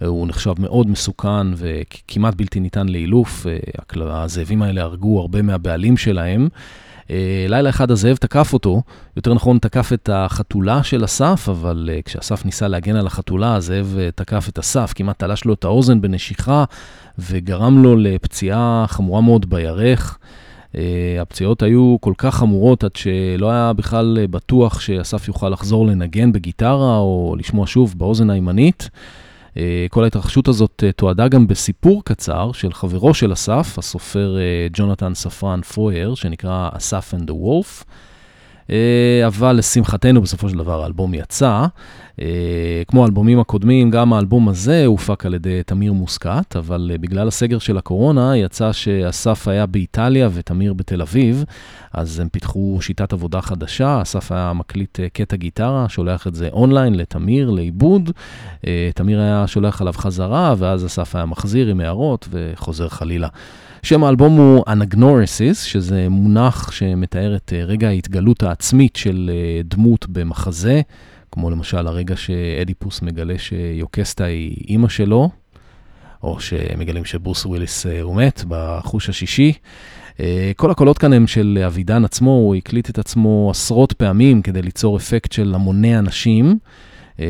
הוא 0.05 0.27
נחשב 0.27 0.53
מאוד 0.59 0.87
מסוכן 0.87 1.47
וכמעט 1.55 2.35
בלתי 2.35 2.59
ניתן 2.59 2.87
לאילוף. 2.87 3.45
הזאבים 3.95 4.61
האלה 4.61 4.81
הרגו 4.81 5.19
הרבה 5.19 5.41
מהבעלים 5.41 5.97
שלהם. 5.97 6.47
אה, 7.09 7.45
לילה 7.49 7.69
אחד 7.69 7.91
הזאב 7.91 8.15
תקף 8.15 8.53
אותו, 8.53 8.81
יותר 9.17 9.33
נכון 9.33 9.57
תקף 9.57 9.93
את 9.93 10.09
החתולה 10.13 10.83
של 10.83 11.05
אסף, 11.05 11.49
אבל 11.49 11.89
uh, 11.93 12.01
כשאסף 12.01 12.45
ניסה 12.45 12.67
להגן 12.67 12.95
על 12.95 13.07
החתולה, 13.07 13.55
הזאב 13.55 13.97
תקף 14.15 14.49
את 14.49 14.59
אסף, 14.59 14.93
כמעט 14.95 15.19
תלש 15.19 15.45
לו 15.45 15.53
את 15.53 15.63
האוזן 15.63 16.01
בנשיכה, 16.01 16.63
וגרם 17.19 17.83
לו 17.83 17.95
לפציעה 17.95 18.85
חמורה 18.87 19.21
מאוד 19.21 19.49
בירך. 19.49 20.17
הפציעות 21.21 21.63
היו 21.63 21.97
כל 22.01 22.13
כך 22.17 22.35
חמורות 22.35 22.83
עד 22.83 22.95
שלא 22.95 23.51
היה 23.51 23.73
בכלל 23.73 24.17
בטוח 24.29 24.79
שאסף 24.79 25.27
יוכל 25.27 25.49
לחזור 25.49 25.87
לנגן 25.87 26.31
בגיטרה 26.31 26.97
או 26.97 27.35
לשמוע 27.39 27.67
שוב 27.67 27.93
באוזן 27.97 28.29
הימנית. 28.29 28.89
אה, 29.57 29.85
כל 29.89 30.03
ההתרחשות 30.03 30.47
הזאת 30.47 30.83
אה, 30.85 30.91
תועדה 30.91 31.27
גם 31.27 31.47
בסיפור 31.47 32.03
קצר 32.05 32.51
של 32.51 32.73
חברו 32.73 33.13
של 33.13 33.33
אסף, 33.33 33.75
הסופר 33.77 34.37
אה, 34.37 34.67
ג'ונתן 34.73 35.13
ספרן 35.13 35.61
פויר, 35.61 36.15
שנקרא 36.15 36.69
אסף 36.73 37.13
and 37.13 37.27
the 37.27 37.33
Wolf. 37.33 37.83
אבל 39.27 39.55
לשמחתנו 39.55 40.21
בסופו 40.21 40.49
של 40.49 40.57
דבר 40.57 40.83
האלבום 40.83 41.13
יצא. 41.13 41.65
אה, 42.21 42.83
כמו 42.87 43.03
האלבומים 43.03 43.39
הקודמים, 43.39 43.91
גם 43.91 44.13
האלבום 44.13 44.49
הזה 44.49 44.85
הופק 44.85 45.25
על 45.25 45.33
ידי 45.33 45.63
תמיר 45.65 45.93
מוסקת, 45.93 46.55
אבל 46.55 46.89
אה, 46.93 46.97
בגלל 46.97 47.27
הסגר 47.27 47.59
של 47.59 47.77
הקורונה 47.77 48.37
יצא 48.37 48.71
שאסף 48.71 49.47
היה 49.47 49.65
באיטליה 49.65 50.29
ותמיר 50.33 50.73
בתל 50.73 51.01
אביב, 51.01 51.43
אז 51.93 52.19
הם 52.19 52.29
פיתחו 52.29 52.77
שיטת 52.81 53.13
עבודה 53.13 53.41
חדשה, 53.41 54.01
אסף 54.01 54.31
היה 54.31 54.53
מקליט 54.53 54.99
אה, 54.99 55.09
קטע 55.09 55.35
גיטרה, 55.35 55.89
שולח 55.89 56.27
את 56.27 56.35
זה 56.35 56.49
אונליין 56.51 56.95
לתמיר, 56.95 57.49
לעיבוד, 57.49 58.11
תמיר 58.95 59.19
היה 59.19 59.47
שולח 59.47 59.81
עליו 59.81 59.93
חזרה, 59.93 60.55
ואז 60.57 60.85
אסף 60.85 61.15
היה 61.15 61.25
מחזיר 61.25 61.67
עם 61.67 61.79
הערות 61.79 62.27
וחוזר 62.31 62.89
חלילה. 62.89 63.27
שם 63.83 64.03
האלבום 64.03 64.37
הוא 64.37 64.63
Anagnorisis, 64.69 65.55
שזה 65.55 66.09
מונח 66.09 66.71
שמתאר 66.71 67.35
את 67.35 67.53
רגע 67.67 67.87
ההתגלות 67.87 68.43
העצמית 68.43 68.95
של 68.95 69.31
דמות 69.63 70.05
במחזה. 70.09 70.81
כמו 71.31 71.49
למשל 71.49 71.87
הרגע 71.87 72.15
שאדיפוס 72.15 73.01
מגלה 73.01 73.37
שיוקסטה 73.37 74.23
היא 74.23 74.65
אימא 74.67 74.89
שלו, 74.89 75.29
או 76.23 76.39
שמגלים 76.39 77.05
שברוס 77.05 77.45
וויליס 77.45 77.85
אה, 77.85 78.01
הוא 78.01 78.15
מת 78.15 78.43
בחוש 78.47 79.09
השישי. 79.09 79.53
אה, 80.19 80.51
כל 80.55 80.71
הקולות 80.71 80.97
כאן 80.97 81.13
הם 81.13 81.27
של 81.27 81.63
אבידן 81.67 82.05
עצמו, 82.05 82.31
הוא 82.31 82.55
הקליט 82.55 82.89
את 82.89 82.99
עצמו 82.99 83.47
עשרות 83.51 83.93
פעמים 83.93 84.41
כדי 84.41 84.61
ליצור 84.61 84.97
אפקט 84.97 85.31
של 85.31 85.55
המוני 85.55 85.97
אנשים. 85.97 86.57
Uh, 87.17 87.21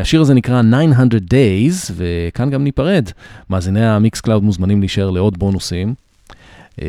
השיר 0.00 0.20
הזה 0.20 0.34
נקרא 0.34 0.62
900 0.62 1.12
Days, 1.12 1.92
וכאן 1.96 2.50
גם 2.50 2.64
ניפרד. 2.64 3.10
מאזיני 3.50 3.86
ה-Mixcloud 3.86 4.42
מוזמנים 4.42 4.80
להישאר 4.80 5.10
לעוד 5.10 5.38
בונוסים. 5.38 5.94
Uh, 6.76 6.82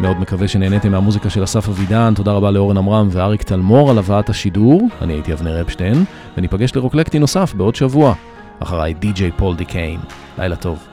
מאוד 0.00 0.20
מקווה 0.20 0.48
שנהניתם 0.48 0.90
מהמוזיקה 0.90 1.30
של 1.30 1.44
אסף 1.44 1.68
אבידן, 1.68 2.12
תודה 2.16 2.32
רבה 2.32 2.50
לאורן 2.50 2.76
עמרם 2.76 3.08
ואריק 3.10 3.42
תלמור 3.42 3.90
על 3.90 3.98
הבאת 3.98 4.30
השידור, 4.30 4.88
אני 5.02 5.12
הייתי 5.12 5.32
אבנר 5.32 5.60
אפשטיין, 5.60 6.04
וניפגש 6.36 6.74
לרוקלקטי 6.76 7.18
נוסף 7.18 7.54
בעוד 7.54 7.74
שבוע. 7.74 8.14
אחריי 8.60 8.94
די.ג'יי 8.94 9.30
פול 9.36 9.56
דיקיין. 9.56 10.00
לילה 10.38 10.56
טוב. 10.56 10.88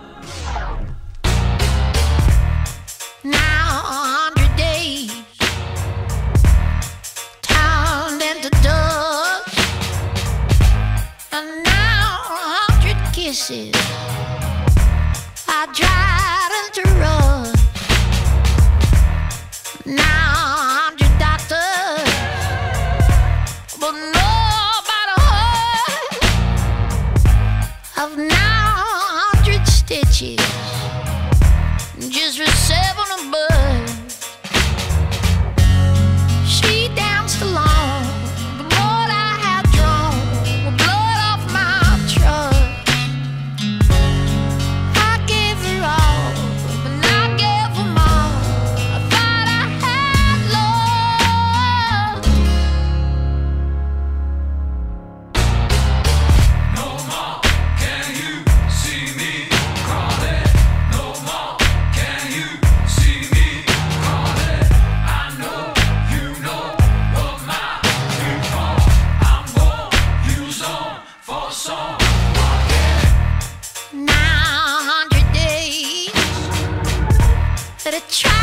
to 77.85 77.91
the 77.91 78.01
track. 78.09 78.34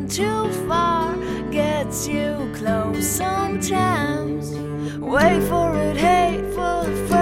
too 0.00 0.50
far 0.66 1.14
gets 1.50 2.08
you 2.08 2.50
close 2.54 3.06
sometimes. 3.06 4.50
Wait 4.98 5.42
for 5.48 5.76
it, 5.76 5.96
hateful 5.96 6.84
friend. 7.06 7.21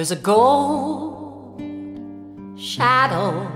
There's 0.00 0.12
a 0.12 0.16
gold 0.16 1.60
shadow 2.58 3.46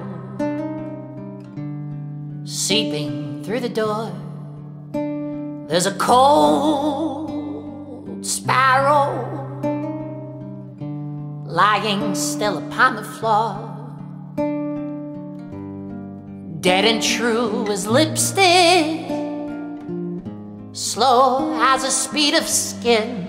seeping 2.45 3.43
through 3.43 3.61
the 3.61 3.71
door. 3.71 4.13
There's 4.93 5.87
a 5.87 5.95
cold 5.95 7.31
sparrow 8.27 9.25
lying 11.47 12.15
still 12.15 12.59
upon 12.59 12.97
the 12.97 13.05
floor. 13.05 13.57
Dead 16.61 16.85
and 16.85 17.03
true 17.03 17.67
as 17.71 17.87
lipstick, 17.87 19.09
slow 20.73 21.59
as 21.59 21.85
the 21.85 21.91
speed 21.91 22.35
of 22.35 22.47
skin. 22.47 23.23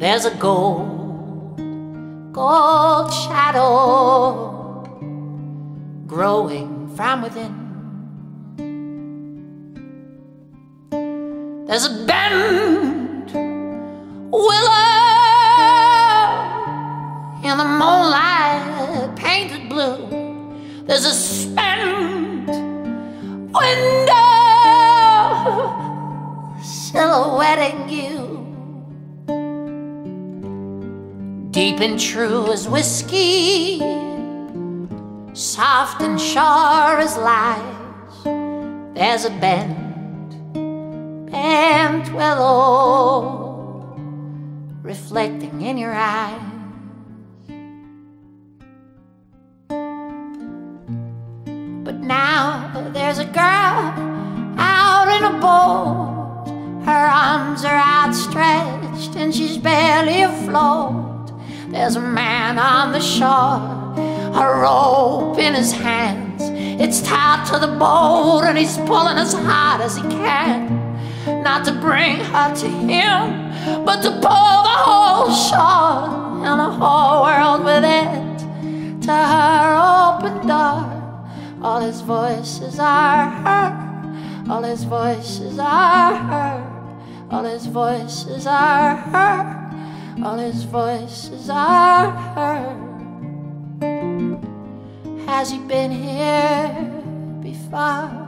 There's 0.00 0.24
a 0.24 0.34
gold, 0.34 1.01
gold 2.32 3.12
shadow 3.12 4.84
growing 6.06 6.88
from 6.96 7.22
within. 7.22 7.52
There's 11.66 11.84
a 11.84 12.06
bent 12.06 13.32
willow 14.32 14.72
in 17.44 17.58
the 17.58 17.64
moonlight 17.64 19.14
painted 19.16 19.68
blue. 19.68 20.08
There's 20.86 21.04
a 21.04 21.12
spent 21.12 22.48
window 23.52 24.12
silhouetting 26.62 27.90
you. 27.90 28.41
Deep 31.62 31.78
and 31.78 32.00
true 32.00 32.50
as 32.52 32.68
whiskey, 32.68 33.78
soft 35.32 36.02
and 36.02 36.20
sure 36.20 36.98
as 36.98 37.16
lies. 37.16 38.24
There's 38.96 39.24
a 39.26 39.30
bent 39.30 39.78
bent 41.30 42.12
willow 42.14 43.94
reflecting 44.82 45.62
in 45.62 45.78
your 45.78 45.92
eyes. 45.94 46.42
But 51.84 51.98
now 52.00 52.90
there's 52.92 53.18
a 53.18 53.26
girl 53.26 53.94
out 54.58 55.08
in 55.16 55.22
a 55.32 55.38
boat. 55.38 56.82
Her 56.84 57.06
arms 57.06 57.64
are 57.64 57.78
outstretched 57.78 59.14
and 59.14 59.32
she's 59.32 59.58
barely 59.58 60.22
afloat. 60.22 61.11
There's 61.72 61.96
a 61.96 62.00
man 62.00 62.58
on 62.58 62.92
the 62.92 63.00
shore, 63.00 63.58
a 64.36 64.60
rope 64.60 65.38
in 65.38 65.54
his 65.54 65.72
hands. 65.72 66.42
It's 66.44 67.00
tied 67.00 67.46
to 67.46 67.58
the 67.58 67.74
boat 67.78 68.42
and 68.44 68.58
he's 68.58 68.76
pulling 68.76 69.16
as 69.16 69.32
hard 69.32 69.80
as 69.80 69.96
he 69.96 70.02
can 70.02 70.82
not 71.26 71.64
to 71.64 71.72
bring 71.72 72.16
her 72.16 72.54
to 72.54 72.68
him, 72.68 73.84
but 73.84 74.02
to 74.02 74.10
pull 74.10 74.62
the 74.68 74.78
whole 74.84 75.30
shore 75.32 76.44
and 76.44 76.60
the 76.60 76.70
whole 76.70 77.22
world 77.22 77.64
with 77.64 77.84
it 77.84 79.02
to 79.02 79.12
her 79.12 80.18
open 80.18 80.46
door. 80.46 80.88
All 81.62 81.80
his 81.80 82.00
voices 82.00 82.78
are 82.78 83.30
heard, 83.30 84.50
all 84.50 84.62
his 84.62 84.84
voices 84.84 85.58
are 85.58 86.16
heard, 86.16 87.28
all 87.30 87.44
his 87.44 87.66
voices 87.66 88.46
are 88.46 88.96
heard, 88.96 89.61
all 90.24 90.38
his 90.38 90.64
voices 90.64 91.50
are 91.50 92.10
heard. 92.34 92.78
Has 95.26 95.50
he 95.50 95.58
been 95.58 95.90
here 95.90 97.02
before? 97.40 98.22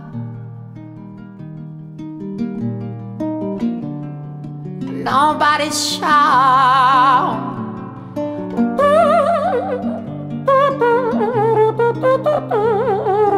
nobody's 5.04 5.78
shout. 5.96 7.52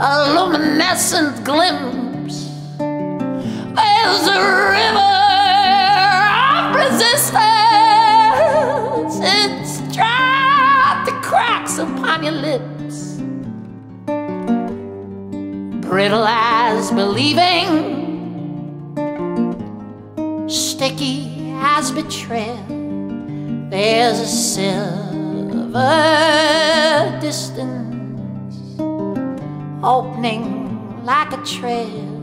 a 0.00 0.32
luminescent 0.32 1.44
glimpse. 1.44 2.46
There's 2.78 4.28
a 4.28 4.40
river 4.70 5.14
of 6.54 6.76
resistance. 6.76 7.34
It's 9.20 9.80
dried 9.94 11.02
the 11.04 11.12
cracks 11.20 11.78
upon 11.78 12.22
your 12.22 12.32
lips. 12.32 13.16
Brittle 15.88 16.26
as 16.28 16.92
believing, 16.92 17.96
sticky 20.48 21.52
as 21.56 21.90
betrayal. 21.90 22.56
There's 23.68 24.20
a 24.20 24.26
silver 24.26 25.88
distance 27.20 27.77
opening 29.82 31.04
like 31.04 31.32
a 31.32 31.42
trail. 31.44 32.14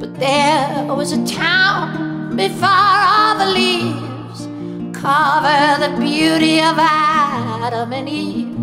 But 0.00 0.18
there 0.18 0.94
was 0.94 1.12
a 1.12 1.24
town 1.26 2.36
before 2.36 2.68
all 2.68 3.38
the 3.38 3.50
leaves 3.60 4.48
cover 4.92 5.78
the 5.80 5.96
beauty 5.98 6.58
of 6.60 6.76
Adam 6.78 7.92
and 7.92 8.08
Eve. 8.08 8.56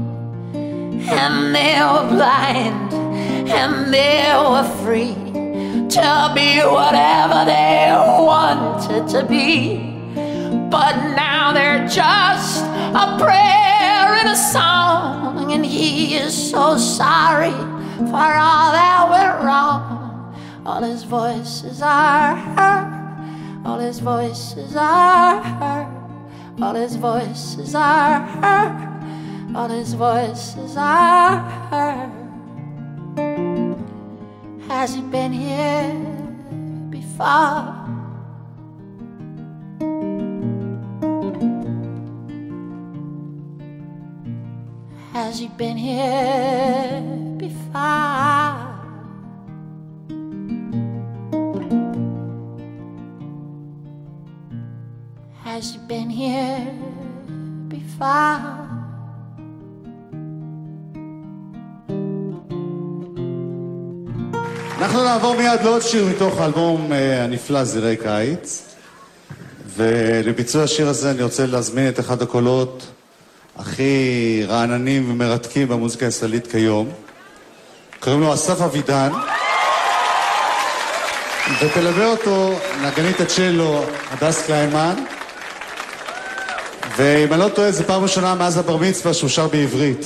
And 1.07 1.55
they 1.55 1.79
were 1.79 2.07
blind 2.09 2.93
and 3.47 3.93
they 3.93 4.33
were 4.35 4.67
free 4.83 5.15
to 5.95 6.31
be 6.35 6.59
whatever 6.59 7.45
they 7.45 7.91
wanted 7.93 9.07
to 9.09 9.23
be. 9.25 9.77
But 10.69 11.13
now 11.15 11.53
they're 11.53 11.87
just 11.87 12.65
a 12.65 13.17
prayer 13.17 14.15
and 14.19 14.29
a 14.29 14.35
song, 14.35 15.24
and 15.51 15.65
he 15.65 16.15
is 16.15 16.33
so 16.51 16.77
sorry 16.77 17.51
for 17.51 18.31
all 18.37 18.71
that 18.71 19.07
went 19.09 19.43
wrong. 19.45 20.35
All 20.65 20.81
his 20.81 21.03
voices 21.03 21.81
are 21.81 22.35
heard, 22.35 23.65
all 23.65 23.79
his 23.79 23.99
voices 23.99 24.75
are 24.75 25.41
heard, 25.41 25.87
all 26.61 26.73
his 26.73 26.95
voices 26.95 27.75
are 27.75 28.19
heard, 28.21 29.55
all 29.55 29.69
his 29.69 29.93
voices 29.93 30.75
are 30.75 31.37
heard. 31.69 32.11
Has 34.67 34.95
he 34.95 35.01
been 35.01 35.31
here 35.31 35.93
before? 36.89 37.84
Has 45.35 45.41
he 45.41 45.49
been 45.49 45.75
here 45.75 47.01
before? 47.35 48.55
Has 55.43 55.73
he 55.73 55.79
been 55.89 56.09
here 56.09 56.71
before? 57.67 58.39
אנחנו 64.77 65.03
נעבור 65.03 65.35
מיד 65.37 65.61
לעוד 65.63 65.81
שיר 65.81 66.05
מתוך 66.05 66.37
האלבום 66.37 66.93
אה, 66.93 67.23
הנפלא 67.23 67.63
זירי 67.63 67.97
קיץ. 67.97 68.75
ולביצוע 69.67 70.63
השיר 70.63 70.87
הזה 70.87 71.11
אני 71.11 71.23
רוצה 71.23 71.45
להזמין 71.45 71.89
את 71.89 71.99
אחד 71.99 72.21
הקולות 72.21 72.94
הכי 73.57 74.43
רעננים 74.47 75.11
ומרתקים 75.11 75.67
במוזיקה 75.67 76.05
הישראלית 76.05 76.47
כיום. 76.47 76.89
קוראים 77.99 78.21
לו 78.21 78.33
אסף 78.33 78.61
אבידן, 78.61 79.09
ותלווה 81.61 82.07
אותו 82.07 82.59
נגנית 82.81 83.21
הצ'לו 83.21 83.85
הדס 84.11 84.45
קליימן, 84.45 84.95
ואם 86.97 87.33
אני 87.33 87.39
לא 87.41 87.49
טועה, 87.49 87.71
זו 87.71 87.83
פעם 87.83 88.03
ראשונה 88.03 88.35
מאז 88.35 88.57
הבר 88.57 88.77
מצווה 88.77 89.13
שהוא 89.13 89.29
שר 89.29 89.47
בעברית. 89.47 90.05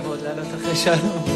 כבוד 0.00 0.20
לעלות 0.22 0.46
אחרי 0.54 0.76
שלום. 0.76 1.33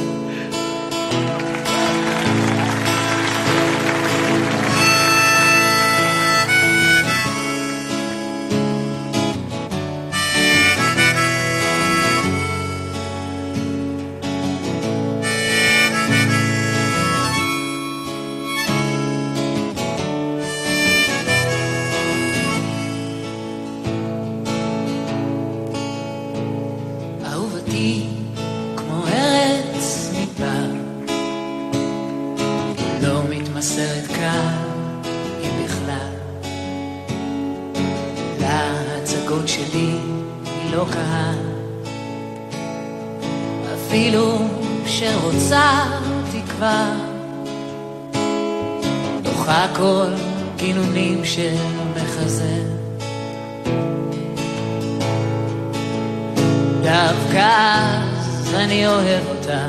אני 58.68 58.86
אוהב 58.86 59.26
אותה 59.28 59.66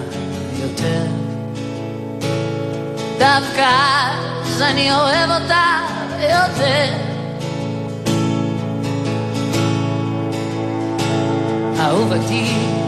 יותר. 0.61 1.05
דווקא 3.19 3.69
אז 4.41 4.61
אני 4.61 4.91
אוהב 4.93 5.29
אותה 5.41 5.63
יותר. 6.21 6.93
אהובתי 11.79 12.78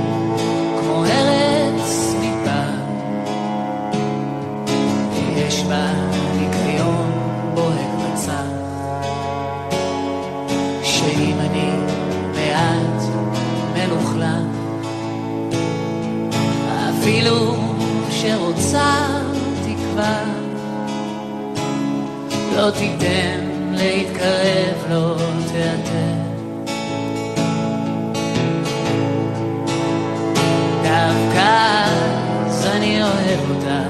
להתקרב, 24.20 24.90
לא 24.90 25.16
תיעתר. 25.52 26.16
דווקא 30.82 31.84
אז 32.46 32.66
אני 32.66 33.02
אוהב 33.02 33.50
אותה 33.50 33.82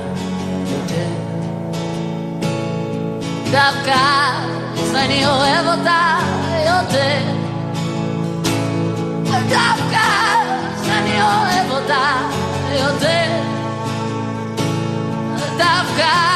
יותר. 0.72 1.08
דווקא 3.50 3.98
אז 4.78 4.94
אני 4.94 5.26
אוהב 5.26 5.66
אותה 5.66 6.18
יותר. 6.66 7.22
דווקא 9.48 10.06
אז 10.74 10.88
אני 10.88 11.22
אוהב 11.22 11.70
אותה 11.70 12.04
יותר. 12.72 13.42
דווקא 15.58 16.29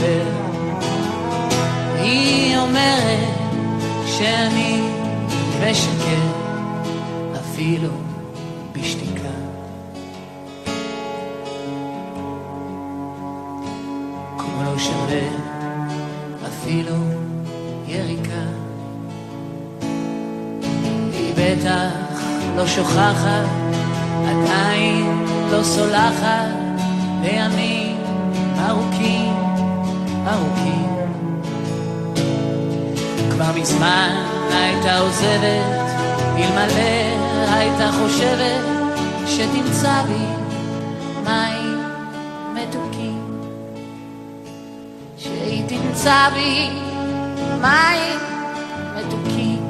מדבר. 0.00 0.24
היא 1.98 2.58
אומרת 2.58 3.28
שאני 4.06 4.80
משקר, 5.60 6.20
אפילו 7.40 7.88
בשתיקה. 8.72 9.28
כמו 14.38 14.62
לא 14.64 14.78
שווה 14.78 15.28
אפילו 16.48 16.96
יריקה. 17.86 18.44
היא 21.12 21.34
בטח 21.36 21.90
לא 22.56 22.66
שוכחת, 22.66 23.46
עדיין 24.28 25.24
לא 25.52 25.62
סולחת, 25.62 26.39
מזמן 33.60 34.24
הייתה 34.50 34.98
עוזבת, 34.98 35.90
אלמלא 36.36 37.52
הייתה 37.52 37.90
חושבת 37.92 38.64
שתמצא 39.26 40.02
בי 40.02 40.24
מים 41.24 41.78
מתוקים. 42.54 43.40
שהיא 45.18 45.64
תמצא 45.68 46.28
בי 46.34 46.70
מים 47.60 48.20
מתוקים. 48.96 49.69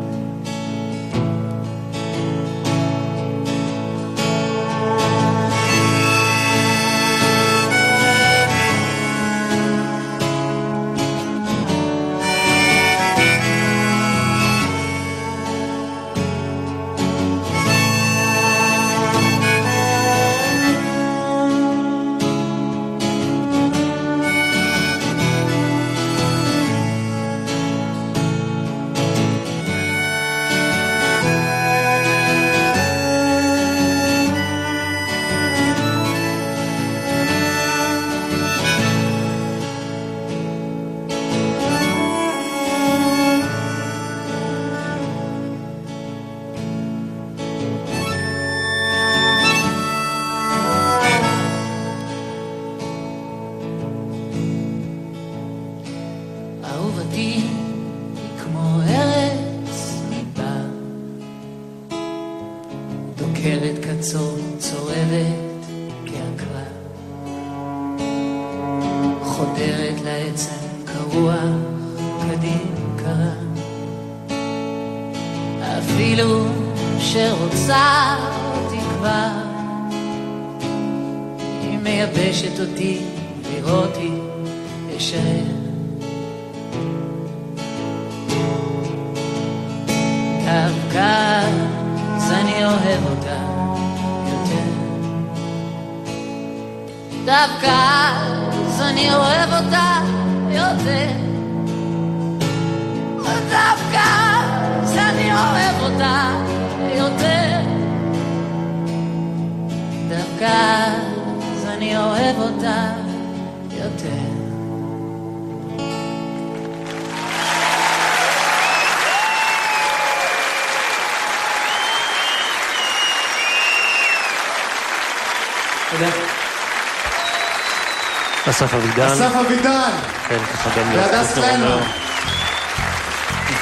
אבידן. 128.90 129.12
אסף 129.12 129.36
אבידן. 129.46 129.90
כן, 130.28 130.38
ככה 130.38 130.80
גם 130.80 130.92
אומר. 130.92 131.24
קליינמן. 131.34 131.82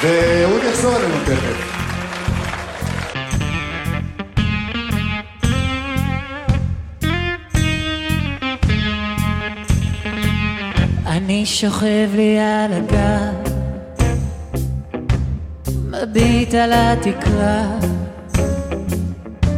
ואהוד 0.01 0.61
יחזור 0.63 0.95
אלינו 0.97 1.15
תכף. 1.25 1.79
אני 11.05 11.45
שוכב 11.45 12.09
לי 12.15 12.39
על 12.39 12.73
הגב, 12.73 13.53
מביט 15.89 16.53
על 16.53 16.71
התקרה, 16.73 17.63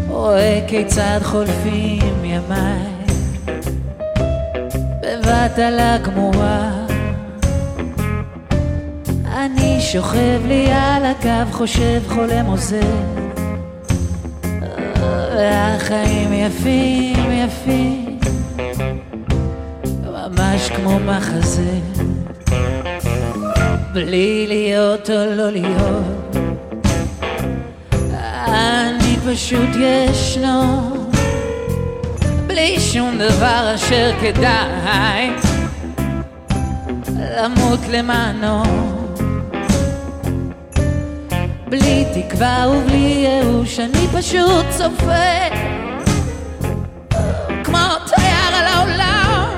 רואה 0.08 0.60
כיצד 0.68 1.20
חולפים 1.24 2.26
ימיי, 2.26 2.91
בבת 5.32 5.60
על 5.60 5.80
הגמורה. 5.80 6.72
אני 9.36 9.82
שוכב 9.82 10.42
לי 10.48 10.72
על 10.72 11.06
הגב, 11.06 11.50
חושב 11.52 12.02
חולם 12.08 12.46
עוזר, 12.46 12.96
והחיים 15.36 16.34
יפים 16.34 17.32
יפים. 17.32 18.20
ממש 20.04 20.70
כמו 20.70 21.00
מחזה 21.00 21.80
בלי 23.94 24.46
להיות 24.48 25.10
או 25.10 25.36
לא 25.36 25.52
להיות 25.52 26.36
אני 28.48 29.18
פשוט 29.26 29.70
ישנו 29.80 31.11
בלי 32.52 32.80
שום 32.80 33.18
דבר 33.18 33.72
אשר 33.76 34.12
כדאי 34.22 35.30
למות 37.38 37.80
למענו 37.90 38.64
בלי 41.70 42.06
תקווה 42.14 42.66
ובלי 42.70 42.98
ייאוש 42.98 43.80
אני 43.80 44.08
פשוט 44.14 44.66
צופה 44.70 45.56
כמו 47.64 47.88
תייר 48.16 48.56
על 48.56 48.66
העולם 48.66 49.50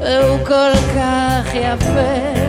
והוא 0.00 0.46
כל 0.46 0.72
כך 0.94 1.54
יפה. 1.54 2.41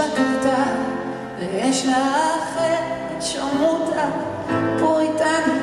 בכבדה 0.00 0.64
ויש 1.38 1.86
לה 1.86 1.96
אחרת 2.38 3.22
שרמוטה 3.22 4.10
פוריטנית. 4.78 5.59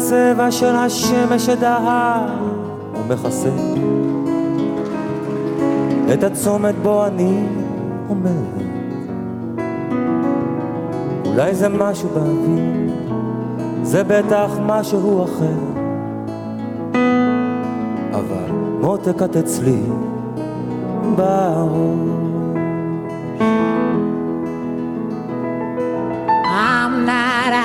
הצבע 0.00 0.50
של 0.50 0.76
השמש 0.76 1.46
שדהר 1.46 2.26
ומכסה 2.94 3.50
את 6.12 6.24
הצומת 6.24 6.74
בו 6.82 7.06
אני 7.06 7.46
עומד. 8.08 8.30
אולי 11.26 11.54
זה 11.54 11.68
משהו 11.68 12.08
באוויר, 12.08 12.90
זה 13.82 14.04
בטח 14.04 14.50
משהו 14.66 15.24
אחר. 15.24 15.60
אבל 18.12 18.52
מותק 18.80 19.22
את 19.22 19.36
אצלי 19.36 19.82
בראש. 21.16 22.10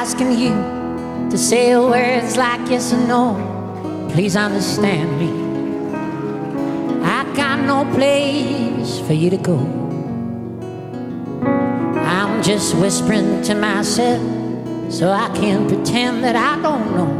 Asking 0.05 0.33
you 0.37 0.84
to 1.34 1.38
say 1.38 1.76
words 1.76 2.36
like 2.36 2.68
yes 2.68 2.92
or 2.92 2.98
no. 3.06 4.08
Please 4.12 4.36
understand 4.36 5.08
me. 5.20 5.30
I 7.02 7.24
got 7.34 7.60
no 7.64 7.84
place 7.94 8.98
for 9.06 9.12
you 9.12 9.30
to 9.30 9.36
go. 9.36 9.58
I'm 11.96 12.42
just 12.42 12.74
whispering 12.76 13.42
to 13.42 13.54
myself 13.54 14.22
so 14.92 15.10
I 15.10 15.28
can 15.34 15.68
pretend 15.68 16.24
that 16.24 16.36
I 16.36 16.60
don't 16.60 16.86
know. 16.96 17.12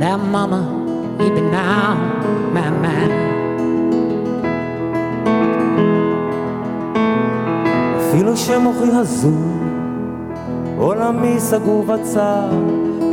That 0.00 0.18
mama, 0.18 0.62
you've 1.20 1.34
been 1.34 1.54
on 1.54 2.52
my 2.52 2.70
mind. 2.70 3.32
אפילו 8.12 8.36
שמוחי 8.36 8.90
הזו, 8.92 9.30
עולמי 11.07 11.39
סגור 11.39 11.83
בצר, 11.83 12.49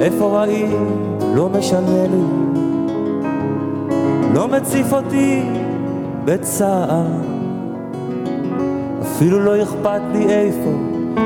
איפה 0.00 0.40
ראית? 0.40 0.70
לא 1.34 1.48
משנה 1.48 2.06
לי, 2.10 2.24
לא 4.34 4.48
מציף 4.48 4.92
אותי 4.92 5.42
בצער, 6.24 7.06
אפילו 9.02 9.40
לא 9.40 9.62
אכפת 9.62 10.00
לי 10.12 10.24
איפה, 10.24 10.70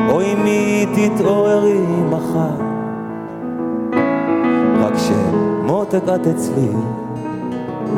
או 0.09 0.21
אם 0.21 0.45
היא 0.45 0.87
תתעוררי 0.95 1.81
מחר, 2.11 2.65
רק 4.81 4.95
שמותק 4.99 6.03
את 6.15 6.27
אצלי 6.27 6.69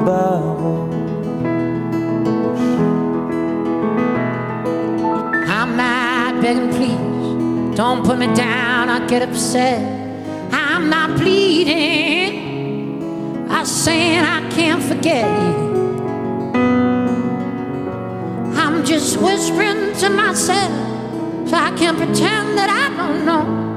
בראש. 0.04 0.90
I'm 5.52 5.76
not 5.76 6.42
begging, 6.42 6.70
please. 6.74 7.09
Don't 7.80 8.04
put 8.04 8.18
me 8.18 8.26
down, 8.34 8.90
I 8.90 9.06
get 9.06 9.22
upset. 9.22 9.80
I'm 10.52 10.90
not 10.90 11.16
pleading. 11.16 13.00
I'm 13.50 13.64
saying 13.64 14.22
I 14.22 14.46
can't 14.50 14.82
forget 14.82 15.24
you. 15.24 15.54
I'm 18.54 18.84
just 18.84 19.16
whispering 19.22 19.94
to 20.00 20.10
myself 20.10 20.70
So 21.48 21.56
I 21.56 21.72
can't 21.78 21.96
pretend 21.96 22.58
that 22.58 22.68
I 22.68 22.94
don't 22.98 23.24
know. 23.24 23.69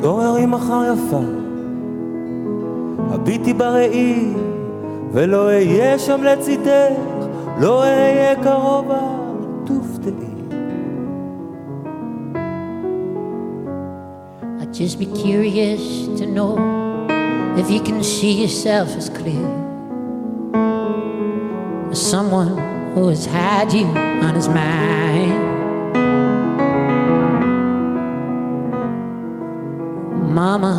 תתעוררי 0.00 0.46
מחר 0.46 0.82
יפה, 0.92 1.20
הביטי 3.10 3.54
בראי, 3.54 4.32
ולא 5.12 5.46
אהיה 5.46 5.98
שם 5.98 6.22
לצידך, 6.22 6.92
לא 7.60 7.82
אהיה 7.82 8.42
קרוב, 8.42 8.90
אל 8.90 8.96
תופתעי. 9.64 10.36
I'd 14.60 14.74
just 14.74 14.98
be 14.98 15.06
curious 15.06 15.84
to 16.18 16.26
know 16.26 16.52
if 17.56 17.70
you 17.70 17.80
can 17.80 18.02
see 18.02 18.32
yourself 18.42 18.88
as 18.96 19.08
clear 19.08 19.46
as 21.90 22.00
someone 22.14 22.52
who 22.94 23.08
has 23.08 23.24
had 23.26 23.72
you 23.72 23.86
on 24.26 24.34
his 24.34 24.48
mind. 24.48 25.39
Mama, 30.41 30.73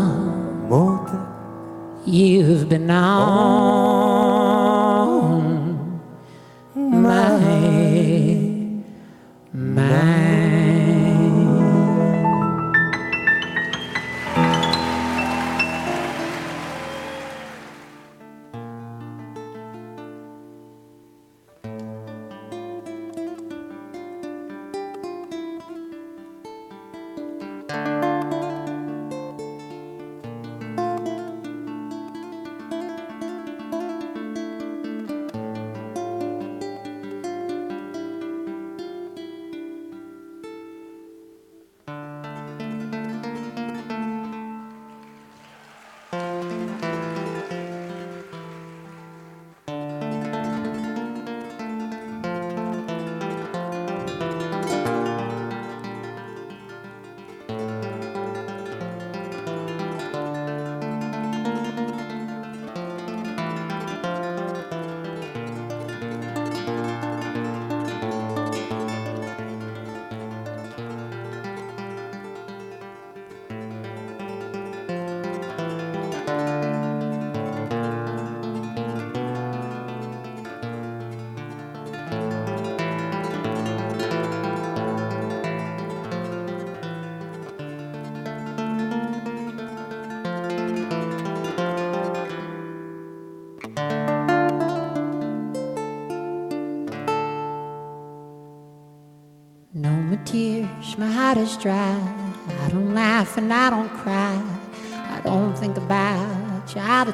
you've 2.05 2.69
been 2.69 2.91
oh. 2.91 2.95
on 2.95 4.02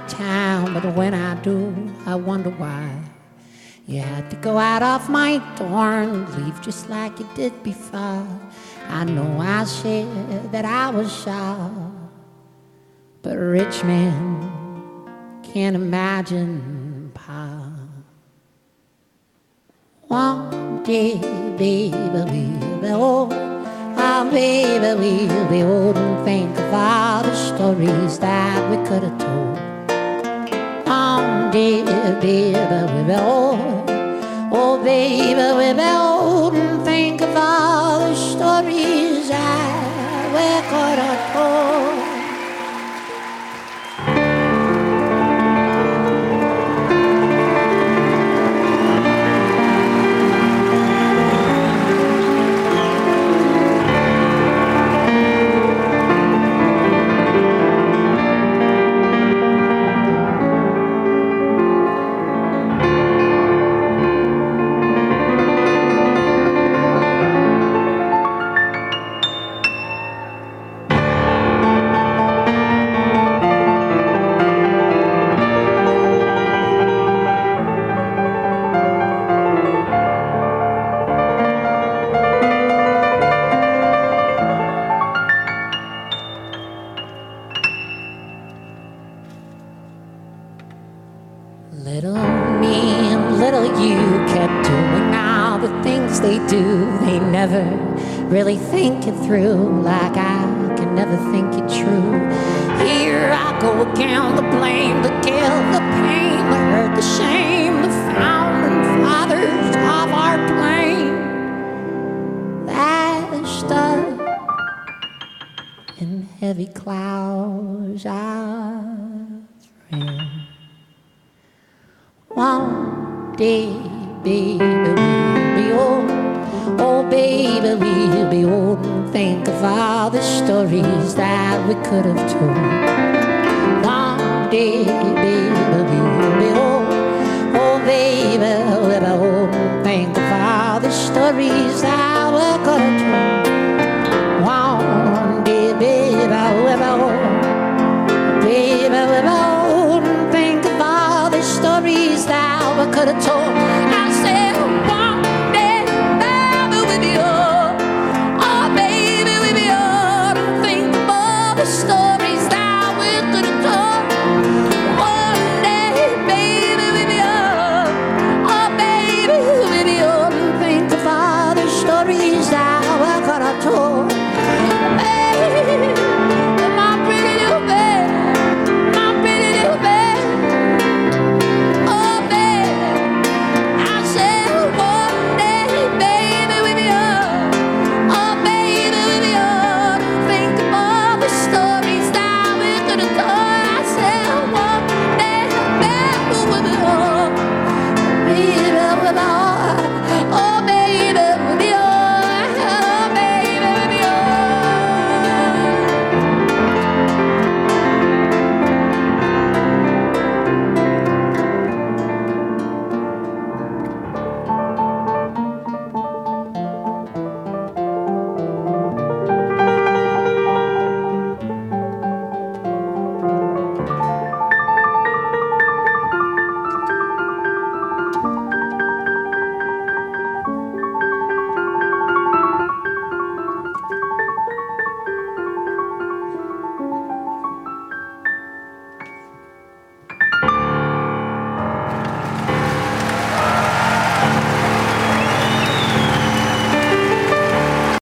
town, 0.08 0.74
but 0.74 0.94
when 0.94 1.14
I 1.14 1.34
do, 1.42 1.74
I 2.06 2.14
wonder 2.14 2.50
why. 2.50 2.90
You 3.86 4.00
had 4.00 4.30
to 4.30 4.36
go 4.36 4.58
out 4.58 4.82
of 4.82 5.08
my 5.08 5.38
door 5.56 6.02
and 6.02 6.28
leave 6.36 6.60
just 6.60 6.90
like 6.90 7.18
you 7.18 7.28
did 7.34 7.62
before. 7.62 8.26
I 8.88 9.04
know 9.04 9.40
I 9.40 9.64
said 9.64 10.52
that 10.52 10.64
I 10.64 10.90
was 10.90 11.10
shy, 11.22 11.70
but 13.22 13.36
a 13.36 13.38
rich 13.38 13.84
man 13.84 14.58
can't 15.42 15.76
imagine 15.76 17.10
Pa. 17.14 17.72
One 20.08 20.82
day, 20.82 21.16
baby, 21.56 21.90
we'll 22.12 22.26
be 22.26 22.88
old. 22.90 23.32
Oh, 23.32 24.28
baby, 24.30 24.78
we'll 24.80 25.48
be 25.48 25.62
old 25.62 25.96
and 25.96 26.24
think 26.24 26.58
of 26.58 26.74
all 26.74 27.22
the 27.22 27.34
stories 27.34 28.18
that 28.18 28.70
we 28.70 28.76
could 28.88 29.02
have 29.02 29.18
told 29.18 29.47
baby, 31.58 31.90
baby, 32.20 32.54
we're 32.92 33.20
old. 33.20 33.90
Oh, 34.52 34.80
baby, 34.84 35.34
we're 35.58 35.82
old 35.98 36.54
and 36.54 36.84
think 36.84 37.20
of 37.20 37.34
all 37.34 37.98
the 38.08 38.14
stories 38.14 39.28
I 39.32 40.30
were 40.34 40.62
caught 40.70 41.00
up 41.10 41.27
through 99.28 99.67